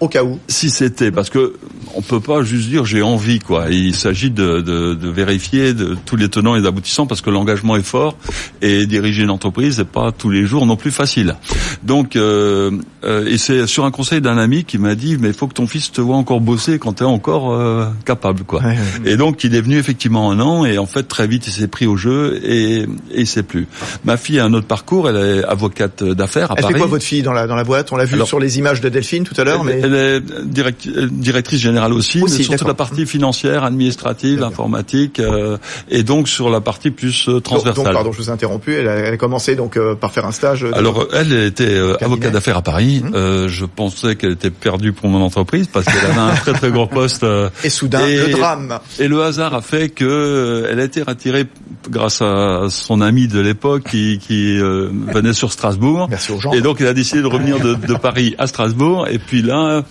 au 0.00 0.08
cas 0.08 0.24
où. 0.24 0.38
Si 0.48 0.70
c'était, 0.70 1.10
parce 1.10 1.30
que 1.30 1.54
on 1.96 2.02
peut 2.02 2.20
pas 2.20 2.42
juste 2.42 2.68
dire 2.68 2.84
j'ai 2.84 3.02
envie, 3.02 3.38
quoi. 3.38 3.66
Il 3.70 3.94
s'agit 3.94 4.30
de, 4.30 4.60
de, 4.60 4.94
de, 4.94 5.08
vérifier 5.08 5.74
de, 5.74 5.96
tous 6.04 6.16
les 6.16 6.28
tenants 6.28 6.54
et 6.54 6.60
les 6.60 6.66
aboutissants, 6.66 7.06
parce 7.06 7.20
que 7.20 7.30
l'engagement 7.30 7.76
est 7.76 7.82
fort 7.82 8.16
et 8.62 8.86
diriger 8.86 9.22
une 9.22 9.30
entreprise 9.30 9.78
n'est 9.78 9.84
pas 9.84 10.12
tous 10.12 10.30
les 10.30 10.46
jours 10.46 10.66
non 10.66 10.76
plus 10.76 10.90
facile. 10.90 11.36
Donc, 11.82 12.16
euh, 12.16 12.70
euh, 13.04 13.26
et 13.26 13.38
c'est 13.38 13.66
sur 13.66 13.84
un 13.84 13.90
conseil 13.90 14.20
d'un 14.20 14.38
ami 14.38 14.64
qui 14.64 14.78
m'a 14.78 14.94
dit, 14.94 15.16
mais 15.18 15.28
il 15.28 15.34
faut 15.34 15.46
que 15.46 15.54
ton 15.54 15.66
fils 15.66 15.90
te 15.92 16.00
voit 16.00 16.16
encore 16.16 16.40
bosser 16.40 16.78
quand 16.78 16.94
tu 16.94 17.02
es 17.02 17.06
encore 17.06 17.52
euh, 17.52 17.86
capable, 18.04 18.44
quoi. 18.44 18.60
Ouais, 18.60 18.76
ouais. 19.04 19.12
Et 19.12 19.16
donc, 19.16 19.44
il 19.44 19.54
est 19.54 19.60
venu 19.60 19.76
effectivement 19.78 20.30
un 20.30 20.40
an, 20.40 20.64
et 20.64 20.78
en 20.78 20.86
fait 20.86 21.04
très 21.04 21.26
vite 21.26 21.46
il 21.46 21.52
s'est 21.52 21.68
pris 21.68 21.86
au 21.86 21.96
jeu 21.96 22.40
et, 22.44 22.80
et 22.80 22.86
il 23.16 23.26
sait 23.26 23.42
plus. 23.42 23.66
Ma 24.04 24.16
fille 24.16 24.38
a 24.38 24.44
un 24.44 24.52
autre 24.52 24.66
parcours, 24.66 25.08
elle 25.08 25.16
est 25.16 25.44
avocate 25.44 26.04
d'affaires 26.04 26.50
à 26.50 26.54
elle 26.56 26.62
Paris. 26.62 26.74
Elle 26.74 26.74
fait 26.74 26.80
quoi 26.80 26.88
votre 26.88 27.04
fille 27.04 27.22
dans 27.22 27.32
la 27.32 27.46
dans 27.46 27.56
la 27.56 27.64
boîte? 27.64 27.92
On 27.92 27.96
l'a 27.96 28.04
vu 28.04 28.14
Alors, 28.14 28.26
sur 28.26 28.40
les 28.40 28.58
images 28.58 28.80
de 28.80 28.88
Delphine 28.88 29.24
tout 29.24 29.38
à 29.40 29.44
l'heure, 29.44 29.64
mais 29.64 29.80
elle 29.82 29.94
est 29.94 30.20
direct, 30.44 30.88
directrice 30.88 31.60
générale 31.60 31.85
aussi, 31.94 32.22
aussi 32.22 32.38
mais 32.40 32.44
surtout 32.44 32.66
la 32.66 32.74
partie 32.74 33.06
financière, 33.06 33.64
administrative, 33.64 34.42
informatique, 34.42 35.20
euh, 35.20 35.58
et 35.88 36.02
donc 36.02 36.28
sur 36.28 36.50
la 36.50 36.60
partie 36.60 36.90
plus 36.90 37.28
euh, 37.28 37.40
transversale. 37.40 37.84
Donc, 37.84 37.92
pardon, 37.92 38.12
je 38.12 38.18
vous 38.18 38.30
ai 38.30 38.32
interrompu. 38.32 38.74
Elle 38.74 38.88
a, 38.88 38.94
elle 38.94 39.14
a 39.14 39.16
commencé 39.16 39.56
donc 39.56 39.76
euh, 39.76 39.94
par 39.94 40.12
faire 40.12 40.26
un 40.26 40.32
stage. 40.32 40.62
De... 40.62 40.72
Alors, 40.74 41.06
elle 41.12 41.32
était 41.32 41.78
avocate 42.00 42.32
d'affaires 42.32 42.58
à 42.58 42.62
Paris. 42.62 43.02
Mmh. 43.04 43.48
je 43.48 43.64
pensais 43.64 44.16
qu'elle 44.16 44.32
était 44.32 44.50
perdue 44.50 44.92
pour 44.92 45.08
mon 45.08 45.22
entreprise 45.22 45.68
parce 45.72 45.86
qu'elle 45.86 46.10
avait 46.10 46.18
un 46.18 46.34
très 46.34 46.52
très 46.52 46.70
gros 46.70 46.86
poste. 46.86 47.26
et 47.64 47.70
soudain, 47.70 48.06
et, 48.06 48.16
le 48.16 48.28
drame. 48.28 48.78
Et 48.98 49.08
le 49.08 49.22
hasard 49.22 49.54
a 49.54 49.60
fait 49.60 49.88
que 49.88 50.66
elle 50.70 50.80
a 50.80 50.84
été 50.84 51.02
retirée 51.02 51.46
grâce 51.90 52.22
à 52.22 52.66
son 52.70 53.00
ami 53.00 53.28
de 53.28 53.40
l'époque 53.40 53.84
qui, 53.90 54.18
qui 54.18 54.58
venait 54.58 55.32
sur 55.32 55.52
Strasbourg. 55.52 56.06
Merci 56.10 56.32
aux 56.32 56.40
gens. 56.40 56.52
Et 56.52 56.60
donc, 56.60 56.80
elle 56.80 56.88
a 56.88 56.94
décidé 56.94 57.22
de 57.22 57.26
revenir 57.26 57.60
de, 57.60 57.74
de 57.74 57.94
Paris 57.94 58.34
à 58.38 58.46
Strasbourg. 58.46 59.06
Et 59.08 59.18
puis 59.18 59.42
là, 59.42 59.82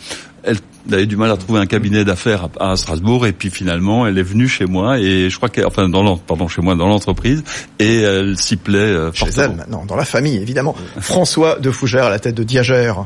elle 0.87 0.93
avait 0.93 1.05
du 1.05 1.17
mal 1.17 1.31
à 1.31 1.37
trouver 1.37 1.59
un 1.59 1.65
cabinet 1.65 2.05
d'affaires 2.05 2.49
à 2.59 2.75
Strasbourg 2.75 3.25
et 3.25 3.31
puis 3.31 3.49
finalement 3.49 4.05
elle 4.07 4.17
est 4.17 4.23
venue 4.23 4.47
chez 4.47 4.65
moi 4.65 4.99
et 4.99 5.29
je 5.29 5.37
crois 5.37 5.49
qu'elle 5.49 5.65
enfin 5.65 5.89
dans 5.89 6.17
pardon 6.17 6.47
chez 6.47 6.61
moi 6.61 6.75
dans 6.75 6.87
l'entreprise 6.87 7.43
et 7.79 8.01
elle 8.01 8.37
s'y 8.37 8.57
plaît 8.57 8.77
euh, 8.77 9.11
chez 9.13 9.29
elle 9.37 9.55
maintenant 9.55 9.85
dans 9.85 9.95
la 9.95 10.05
famille 10.05 10.37
évidemment. 10.37 10.75
François 10.99 11.59
de 11.59 11.71
Fougère 11.71 12.05
à 12.05 12.09
la 12.09 12.19
tête 12.19 12.35
de 12.35 12.43
Diagère. 12.43 13.05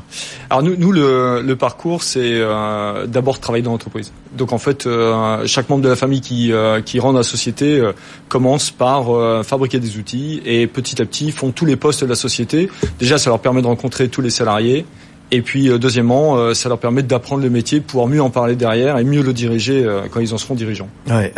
Alors 0.49 0.63
nous 0.63 0.75
nous 0.75 0.91
le, 0.91 1.41
le 1.41 1.55
parcours 1.55 2.03
c'est 2.03 2.19
euh, 2.23 3.07
d'abord 3.07 3.39
travailler 3.39 3.63
dans 3.63 3.71
l'entreprise. 3.71 4.11
Donc 4.33 4.53
en 4.53 4.57
fait 4.57 4.85
euh, 4.85 5.45
chaque 5.47 5.69
membre 5.69 5.83
de 5.83 5.89
la 5.89 5.95
famille 5.95 6.21
qui 6.21 6.51
euh, 6.51 6.81
qui 6.81 6.99
rentre 6.99 7.13
dans 7.13 7.19
la 7.19 7.23
société 7.23 7.79
euh, 7.79 7.93
commence 8.27 8.71
par 8.71 9.07
fabriquer 9.43 9.79
des 9.79 9.97
outils 9.97 10.41
et 10.45 10.67
petit 10.67 11.01
à 11.01 11.05
petit 11.05 11.31
font 11.31 11.51
tous 11.51 11.65
les 11.65 11.75
postes 11.75 12.03
de 12.03 12.09
la 12.09 12.15
société. 12.15 12.69
Déjà 12.99 13.17
ça 13.17 13.29
leur 13.29 13.39
permet 13.39 13.61
de 13.61 13.67
rencontrer 13.67 14.09
tous 14.09 14.21
les 14.21 14.29
salariés 14.29 14.85
et 15.31 15.41
puis, 15.41 15.69
euh, 15.69 15.77
deuxièmement, 15.77 16.37
euh, 16.37 16.53
ça 16.53 16.69
leur 16.69 16.79
permet 16.79 17.03
d'apprendre 17.03 17.43
le 17.43 17.49
métier, 17.49 17.81
pouvoir 17.81 18.07
mieux 18.07 18.21
en 18.21 18.29
parler 18.29 18.55
derrière 18.55 18.97
et 18.97 19.03
mieux 19.03 19.21
le 19.21 19.33
diriger 19.33 19.83
euh, 19.85 20.03
quand 20.09 20.19
ils 20.19 20.33
en 20.33 20.37
seront 20.37 20.55
dirigeants. 20.55 20.89
Ouais, 21.07 21.33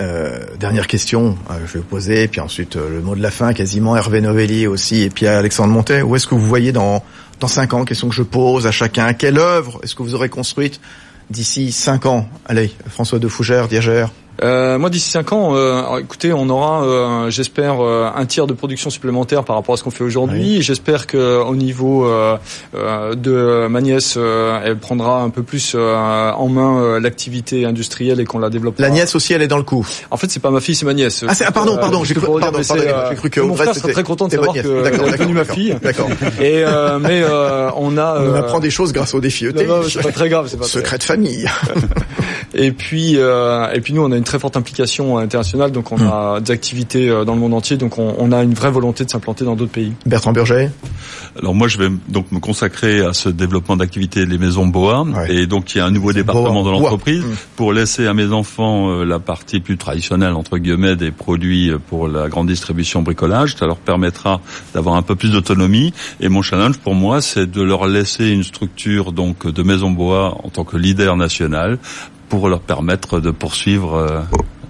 dernière 0.60 0.88
question, 0.88 1.38
je 1.50 1.74
vais 1.74 1.80
vous 1.80 1.86
poser, 1.86 2.28
puis 2.28 2.40
ensuite 2.40 2.76
le 2.76 3.02
mot 3.02 3.16
de 3.16 3.22
la 3.22 3.32
fin, 3.32 3.54
quasiment 3.54 3.96
Hervé 3.96 4.22
Novelli 4.22 4.68
aussi, 4.68 5.04
et 5.04 5.10
puis 5.10 5.28
Alexandre 5.28 5.74
Montet. 5.74 6.02
Où 6.02 6.16
est-ce 6.16 6.28
que 6.28 6.36
vous 6.36 6.48
voyez 6.48 6.72
dans 6.72 7.04
dans 7.40 7.48
cinq 7.48 7.74
ans 7.74 7.86
Question 7.86 8.08
que 8.08 8.16
je 8.16 8.24
pose 8.24 8.68
à 8.68 8.72
chacun. 8.72 9.14
Quelle 9.14 9.40
œuvre 9.40 9.80
est-ce 9.84 9.96
que 9.96 10.04
vous 10.04 10.14
aurez 10.14 10.30
construite 10.30 10.80
d'ici 11.30 11.72
cinq 11.72 12.06
ans? 12.06 12.30
Allez, 12.46 12.72
François 12.88 13.20
de 13.20 13.28
Fougère, 13.28 13.68
Diagère. 13.68 14.12
Euh, 14.44 14.80
moi, 14.80 14.90
d'ici 14.90 15.10
5 15.10 15.34
ans, 15.34 15.56
euh, 15.56 16.00
écoutez, 16.00 16.34
on 16.34 16.50
aura, 16.50 16.84
euh, 16.84 17.30
j'espère, 17.30 17.80
euh, 17.80 18.10
un 18.16 18.26
tiers 18.26 18.48
de 18.48 18.54
production 18.54 18.90
supplémentaire 18.90 19.44
par 19.44 19.56
rapport 19.56 19.74
à 19.74 19.78
ce 19.78 19.84
qu'on 19.84 19.92
fait 19.92 20.04
aujourd'hui. 20.04 20.58
Oui. 20.58 20.62
J'espère 20.62 21.06
que 21.06 21.42
au 21.42 21.56
niveau 21.56 22.06
euh, 22.06 22.38
de 23.16 23.68
ma 23.68 23.82
nièce, 23.82 24.18
elle 24.18 24.78
prendra 24.78 25.22
un 25.22 25.30
peu 25.30 25.44
plus 25.44 25.76
en 25.76 26.48
main 26.48 27.00
l'activité 27.00 27.66
industrielle 27.66 28.20
et 28.20 28.26
qu'on 28.26 28.40
la 28.40 28.50
développe. 28.50 28.80
La 28.80 28.90
nièce 28.90 29.16
aussi, 29.16 29.34
elle 29.34 29.42
est 29.42 29.48
dans 29.48 29.58
le 29.58 29.64
coup. 29.64 29.86
En 30.10 30.18
fait, 30.18 30.32
c'est 30.32 30.40
pas 30.40 30.52
ma 30.52 30.62
fille, 30.62 30.76
c'est 30.76 30.86
ma 30.86 30.94
nièce. 30.94 31.24
Ah, 31.28 31.34
ah 31.46 31.52
pardon, 31.52 31.78
pardon, 31.78 32.04
j'ai 32.04 32.14
cru, 32.14 32.26
pardon, 32.40 32.60
pardon, 32.68 33.16
cru 33.16 33.30
que 33.30 33.42
mon 33.42 33.56
frère 33.56 33.76
serait 33.76 33.94
très 33.94 34.04
content 34.04 34.28
de 34.28 34.32
savoir 34.32 34.54
que 34.54 34.84
j'ai 35.12 35.18
connu 35.18 35.34
ma 35.34 35.46
fille. 35.46 35.76
D'accord. 35.82 36.10
Et 36.42 36.64
mais 37.02 37.24
on 37.76 37.98
a. 37.98 38.22
On 38.22 38.36
apprend 38.36 38.60
des 38.60 38.72
choses 38.72 38.94
grâce 38.94 39.14
au 39.14 39.20
défi 39.20 39.46
ET. 39.46 39.54
C'est 39.90 40.02
pas 40.02 40.12
très 40.12 40.30
grave, 40.30 40.48
c'est 40.50 40.58
pas. 40.58 40.66
Secret 40.72 40.98
de 40.98 41.04
famille. 41.04 41.46
et 42.54 42.72
puis 42.72 43.16
et 43.16 43.82
puis 43.82 43.94
nous, 43.94 44.04
on 44.04 44.12
a 44.12 44.18
une 44.22 44.26
très 44.26 44.38
forte 44.38 44.56
implication 44.56 45.18
internationale, 45.18 45.72
donc 45.72 45.92
on 45.92 45.98
mmh. 45.98 46.12
a 46.12 46.40
des 46.42 46.52
activités 46.52 47.10
dans 47.26 47.34
le 47.34 47.40
monde 47.40 47.56
entier, 47.56 47.76
donc 47.76 47.98
on, 47.98 48.16
on 48.20 48.32
a 48.32 48.44
une 48.44 48.54
vraie 48.54 48.70
volonté 48.70 49.04
de 49.04 49.10
s'implanter 49.10 49.46
dans 49.46 49.56
d'autres 49.56 49.72
pays. 49.72 49.94
Bertrand 50.06 50.32
Burger 50.32 50.70
Alors 51.40 51.56
moi, 51.56 51.68
je 51.68 51.80
vais 51.80 51.90
donc 52.08 52.32
me 52.32 52.40
consacrer 52.40 53.04
à 53.04 53.14
ce 53.14 53.30
développement 53.30 53.78
d'activités 53.78 54.28
des 54.28 54.38
maisons 54.38 54.68
Boa, 54.68 55.02
ouais. 55.02 55.34
et 55.34 55.48
donc 55.48 55.74
il 55.74 55.80
y 55.80 55.82
a 55.82 55.86
un 55.86 55.92
nouveau 55.92 56.14
département 56.14 56.62
Boa. 56.62 56.78
de 56.78 56.78
l'entreprise 56.78 57.24
mmh. 57.24 57.36
pour 57.56 57.74
laisser 57.74 58.06
à 58.06 58.14
mes 58.14 58.32
enfants 58.32 58.92
euh, 58.92 59.06
la 59.06 59.18
partie 59.18 59.60
plus 59.60 59.78
traditionnelle 59.78 60.34
entre 60.34 60.60
guillemets 60.60 60.96
des 60.96 61.10
produits 61.10 61.72
pour 61.88 62.08
la 62.08 62.30
grande 62.30 62.48
distribution 62.48 63.02
bricolage. 63.02 63.56
Ça 63.56 63.66
leur 63.66 63.78
permettra 63.78 64.40
d'avoir 64.76 64.96
un 64.96 65.02
peu 65.02 65.16
plus 65.16 65.32
d'autonomie. 65.32 65.94
Et 66.20 66.30
mon 66.30 66.44
challenge 66.44 66.78
pour 66.78 66.94
moi, 66.94 67.22
c'est 67.22 67.50
de 67.50 67.62
leur 67.62 67.88
laisser 67.88 68.30
une 68.30 68.44
structure 68.44 69.12
donc 69.12 69.48
de 69.48 69.64
maison 69.64 69.90
Boa 69.90 70.38
en 70.44 70.50
tant 70.50 70.64
que 70.64 70.78
leader 70.78 71.18
national 71.18 71.80
pour 72.32 72.48
leur 72.48 72.62
permettre 72.62 73.20
de 73.20 73.30
poursuivre 73.30 73.94
euh, 73.96 74.22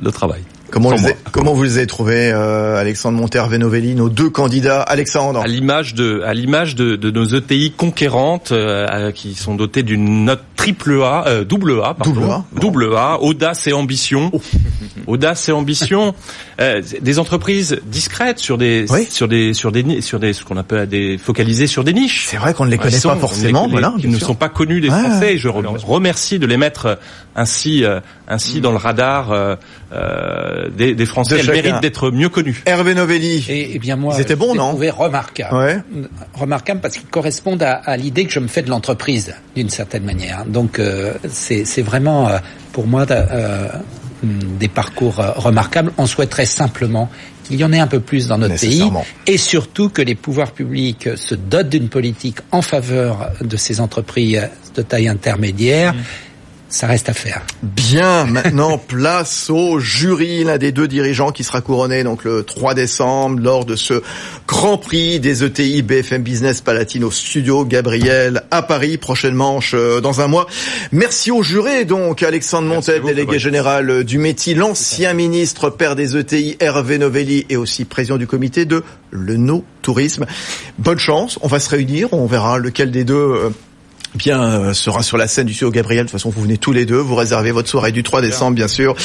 le 0.02 0.12
travail. 0.12 0.42
Comment, 0.72 0.92
comment 1.34 1.54
vous 1.54 1.64
les 1.64 1.78
avez 1.78 1.88
trouvés, 1.88 2.32
euh, 2.34 2.78
Alexandre 2.80 3.18
Monter, 3.20 3.44
Novelli, 3.60 3.94
nos 3.94 4.08
deux 4.10 4.30
candidats 4.30 4.82
Alexandre 4.82 5.42
À 5.42 5.48
l'image 5.48 5.94
de, 5.96 6.22
à 6.26 6.34
l'image 6.34 6.76
de, 6.76 6.96
de 6.96 7.12
nos 7.12 7.26
ETI 7.26 7.72
conquérantes 7.72 8.54
euh, 8.54 8.88
euh, 8.90 9.12
qui 9.12 9.36
sont 9.36 9.56
dotées 9.56 9.84
d'une 9.84 10.24
note 10.26 10.40
triple 10.56 11.02
A, 11.04 11.26
euh, 11.28 11.44
double 11.44 11.82
A, 11.84 11.94
pardon, 11.96 12.12
Double 12.14 12.24
A, 12.32 12.44
bon. 12.54 12.60
double 12.62 12.96
A, 12.96 13.18
audace 13.22 13.68
et 13.68 13.74
ambition, 13.74 14.32
audace 15.08 15.50
et 15.50 15.52
ambition, 15.52 16.16
euh, 16.62 16.82
des 17.02 17.20
entreprises 17.20 17.80
discrètes 17.86 18.40
sur 18.40 18.58
des, 18.58 18.86
Oui. 18.90 19.06
sur 19.10 19.28
des, 19.28 19.54
sur 19.54 19.72
des, 19.74 20.02
sur 20.02 20.20
des, 20.20 20.32
ce 20.34 20.46
qu'on 20.46 20.58
appelle 20.58 20.88
des 20.88 21.18
focalisées 21.18 21.68
sur 21.68 21.84
des 21.84 21.94
niches. 21.94 22.28
C'est 22.30 22.38
vrai 22.38 22.54
qu'on 22.54 22.66
ne 22.66 22.72
les 22.72 22.78
connaît 22.78 22.92
sont- 22.98 23.10
pas 23.10 23.16
forcément, 23.18 23.66
les- 23.66 23.72
voilà. 23.72 23.94
qui 24.00 24.08
ne 24.08 24.18
sûr. 24.18 24.28
sont 24.28 24.36
pas 24.36 24.50
connus 24.50 24.80
des 24.80 24.90
Français. 24.90 25.34
Et 25.34 25.38
je 25.38 25.50
re- 25.50 25.66
remercie 25.84 26.40
de 26.40 26.46
les 26.46 26.58
mettre 26.58 26.98
ainsi, 27.36 27.84
euh, 27.84 28.00
ainsi 28.28 28.62
dans 28.62 28.72
le 28.72 28.78
radar 28.78 29.32
euh, 29.32 30.61
euh, 30.62 30.70
des, 30.70 30.96
des 30.96 31.06
Français. 31.06 31.36
De 31.36 31.40
Elles 31.40 31.46
chacun. 31.46 31.62
méritent 31.62 31.82
d'être 31.82 32.12
mieux 32.12 32.30
connues. 32.30 32.62
Hervé 32.66 32.94
Novelli. 32.96 33.46
Et, 33.50 33.72
eh 33.76 33.80
bien 33.80 33.96
moi, 33.96 34.16
bons, 34.36 34.54
les 34.54 34.58
non 34.58 34.70
trouvais 34.70 34.90
remarquables. 34.90 35.56
Ouais. 35.56 35.78
Remarquables 36.34 36.82
parce 36.82 36.96
qu'ils 36.98 37.10
correspondent 37.10 37.64
à, 37.64 37.74
à 37.74 37.98
l'idée 37.98 38.26
que 38.26 38.32
je 38.32 38.40
me 38.40 38.48
fais 38.48 38.62
de 38.62 38.70
l'entreprise, 38.70 39.36
d'une 39.56 39.70
certaine 39.70 40.04
manière. 40.04 40.46
Donc 40.46 40.80
euh, 40.80 41.14
c'est 41.30 41.66
c'est 41.66 41.82
vraiment 41.82 42.28
euh, 42.28 42.40
pour 42.72 42.88
moi 42.88 43.06
euh, 43.10 43.68
des 44.24 44.68
parcours 44.68 45.16
remarquables. 45.16 45.92
On 45.98 46.06
souhaiterait 46.06 46.46
simplement 46.46 47.10
qu'il 47.44 47.58
y 47.58 47.64
en 47.64 47.74
ait 47.74 47.80
un 47.80 47.88
peu 47.88 48.00
plus 48.00 48.28
dans 48.28 48.38
notre 48.38 48.60
pays 48.60 48.84
et 49.26 49.38
surtout 49.38 49.90
que 49.90 50.02
les 50.02 50.16
pouvoirs 50.16 50.52
publics 50.52 51.10
se 51.16 51.36
dotent 51.36 51.70
d'une 51.70 51.90
politique 51.90 52.38
en 52.52 52.62
faveur 52.62 53.32
de 53.42 53.58
ces 53.58 53.80
entreprises 53.80 54.48
de 54.76 54.82
taille 54.84 55.08
intermédiaire. 55.08 55.96
Ça 56.72 56.88
reste 56.88 57.10
à 57.10 57.14
faire. 57.14 57.42
Bien, 57.62 58.24
maintenant 58.24 58.78
place 58.88 59.50
au 59.50 59.80
jury, 59.80 60.46
l'un 60.46 60.58
des 60.58 60.72
deux 60.72 60.88
dirigeants 60.88 61.34
qui 61.34 61.44
sera 61.44 61.60
couronné 61.60 62.06
donc 62.06 62.24
le 62.24 62.44
3 62.44 62.76
décembre 62.76 63.42
lors 63.42 63.66
de 63.66 63.76
ce 63.76 64.02
Grand 64.48 64.78
Prix 64.78 65.20
des 65.20 65.44
ETI 65.44 65.82
BFM 65.82 66.24
Business 66.24 66.62
Palatino 66.62 67.12
Studio 67.12 67.66
Gabriel 67.66 68.44
à 68.52 68.62
Paris, 68.62 68.98
prochaine 68.98 69.34
manche 69.34 69.74
euh, 69.74 70.00
dans 70.00 70.22
un 70.22 70.28
mois. 70.28 70.48
Merci 70.94 71.30
au 71.30 71.44
jury 71.44 71.86
donc 71.86 72.24
Alexandre 72.24 72.74
vous, 72.74 73.06
délégué 73.06 73.38
général 73.38 74.06
du 74.06 74.18
métier, 74.18 74.54
l'ancien 74.54 75.12
ministre 75.14 75.70
père 75.70 75.98
des 75.98 76.16
ETI 76.16 76.56
Hervé 76.62 76.98
Novelli 76.98 77.46
et 77.50 77.58
aussi 77.58 77.84
président 77.84 78.18
du 78.18 78.28
comité 78.28 78.64
de 78.64 78.82
le 79.10 79.36
No 79.36 79.66
Tourisme. 79.82 80.26
Bonne 80.80 81.00
chance, 81.00 81.38
on 81.42 81.48
va 81.48 81.60
se 81.60 81.70
réunir, 81.70 82.14
on 82.14 82.28
verra 82.28 82.58
lequel 82.60 82.92
des 82.92 83.04
deux 83.04 83.16
euh, 83.16 83.50
bien 84.16 84.44
euh, 84.44 84.74
sera 84.74 85.04
sur 85.04 85.18
la 85.18 85.28
scène 85.28 85.48
du 85.48 85.54
studio 85.54 85.72
Gabriel. 85.72 86.06
De 86.06 86.10
toute 86.10 86.20
façon, 86.20 86.30
vous 86.30 86.42
venez 86.42 86.58
tous 86.58 86.72
les 86.72 86.86
deux, 86.86 86.98
vous 86.98 87.16
réservez 87.16 87.52
votre 87.52 87.70
soirée 87.70 87.92
du 87.92 88.04
3 88.04 88.22
décembre, 88.22 88.56
bien 88.56 88.68
sûr. 88.68 88.96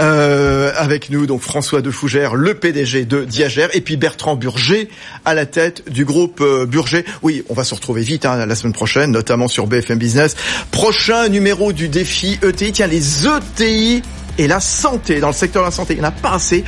Euh, 0.00 0.72
avec 0.76 1.10
nous, 1.10 1.26
donc 1.26 1.40
François 1.40 1.82
de 1.82 1.90
Fougère, 1.90 2.34
le 2.34 2.54
PDG 2.54 3.04
de 3.04 3.24
Diagère, 3.24 3.68
et 3.74 3.80
puis 3.80 3.96
Bertrand 3.96 4.36
Burger 4.36 4.88
à 5.24 5.34
la 5.34 5.46
tête 5.46 5.90
du 5.90 6.04
groupe 6.04 6.40
euh, 6.40 6.66
Burger. 6.66 7.04
Oui, 7.22 7.44
on 7.48 7.54
va 7.54 7.64
se 7.64 7.74
retrouver 7.74 8.02
vite 8.02 8.26
hein, 8.26 8.46
la 8.46 8.54
semaine 8.54 8.72
prochaine, 8.72 9.10
notamment 9.10 9.48
sur 9.48 9.66
BFM 9.66 9.98
Business. 9.98 10.36
Prochain 10.70 11.28
numéro 11.28 11.72
du 11.72 11.88
défi 11.88 12.38
ETI. 12.42 12.72
Tiens, 12.72 12.86
les 12.86 13.26
ETI 13.26 14.02
et 14.38 14.48
la 14.48 14.60
santé 14.60 15.20
dans 15.20 15.28
le 15.28 15.34
secteur 15.34 15.62
de 15.62 15.68
la 15.68 15.72
santé. 15.72 15.94
Il 15.94 16.00
n'y 16.00 16.06
en 16.06 16.08
a 16.08 16.12
pas 16.12 16.32
assez. 16.32 16.64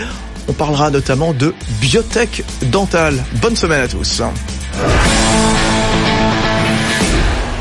On 0.49 0.53
parlera 0.53 0.91
notamment 0.91 1.33
de 1.33 1.55
biotech 1.81 2.45
dentale. 2.71 3.17
Bonne 3.41 3.57
semaine 3.57 3.81
à 3.81 3.89
tous. 3.89 4.23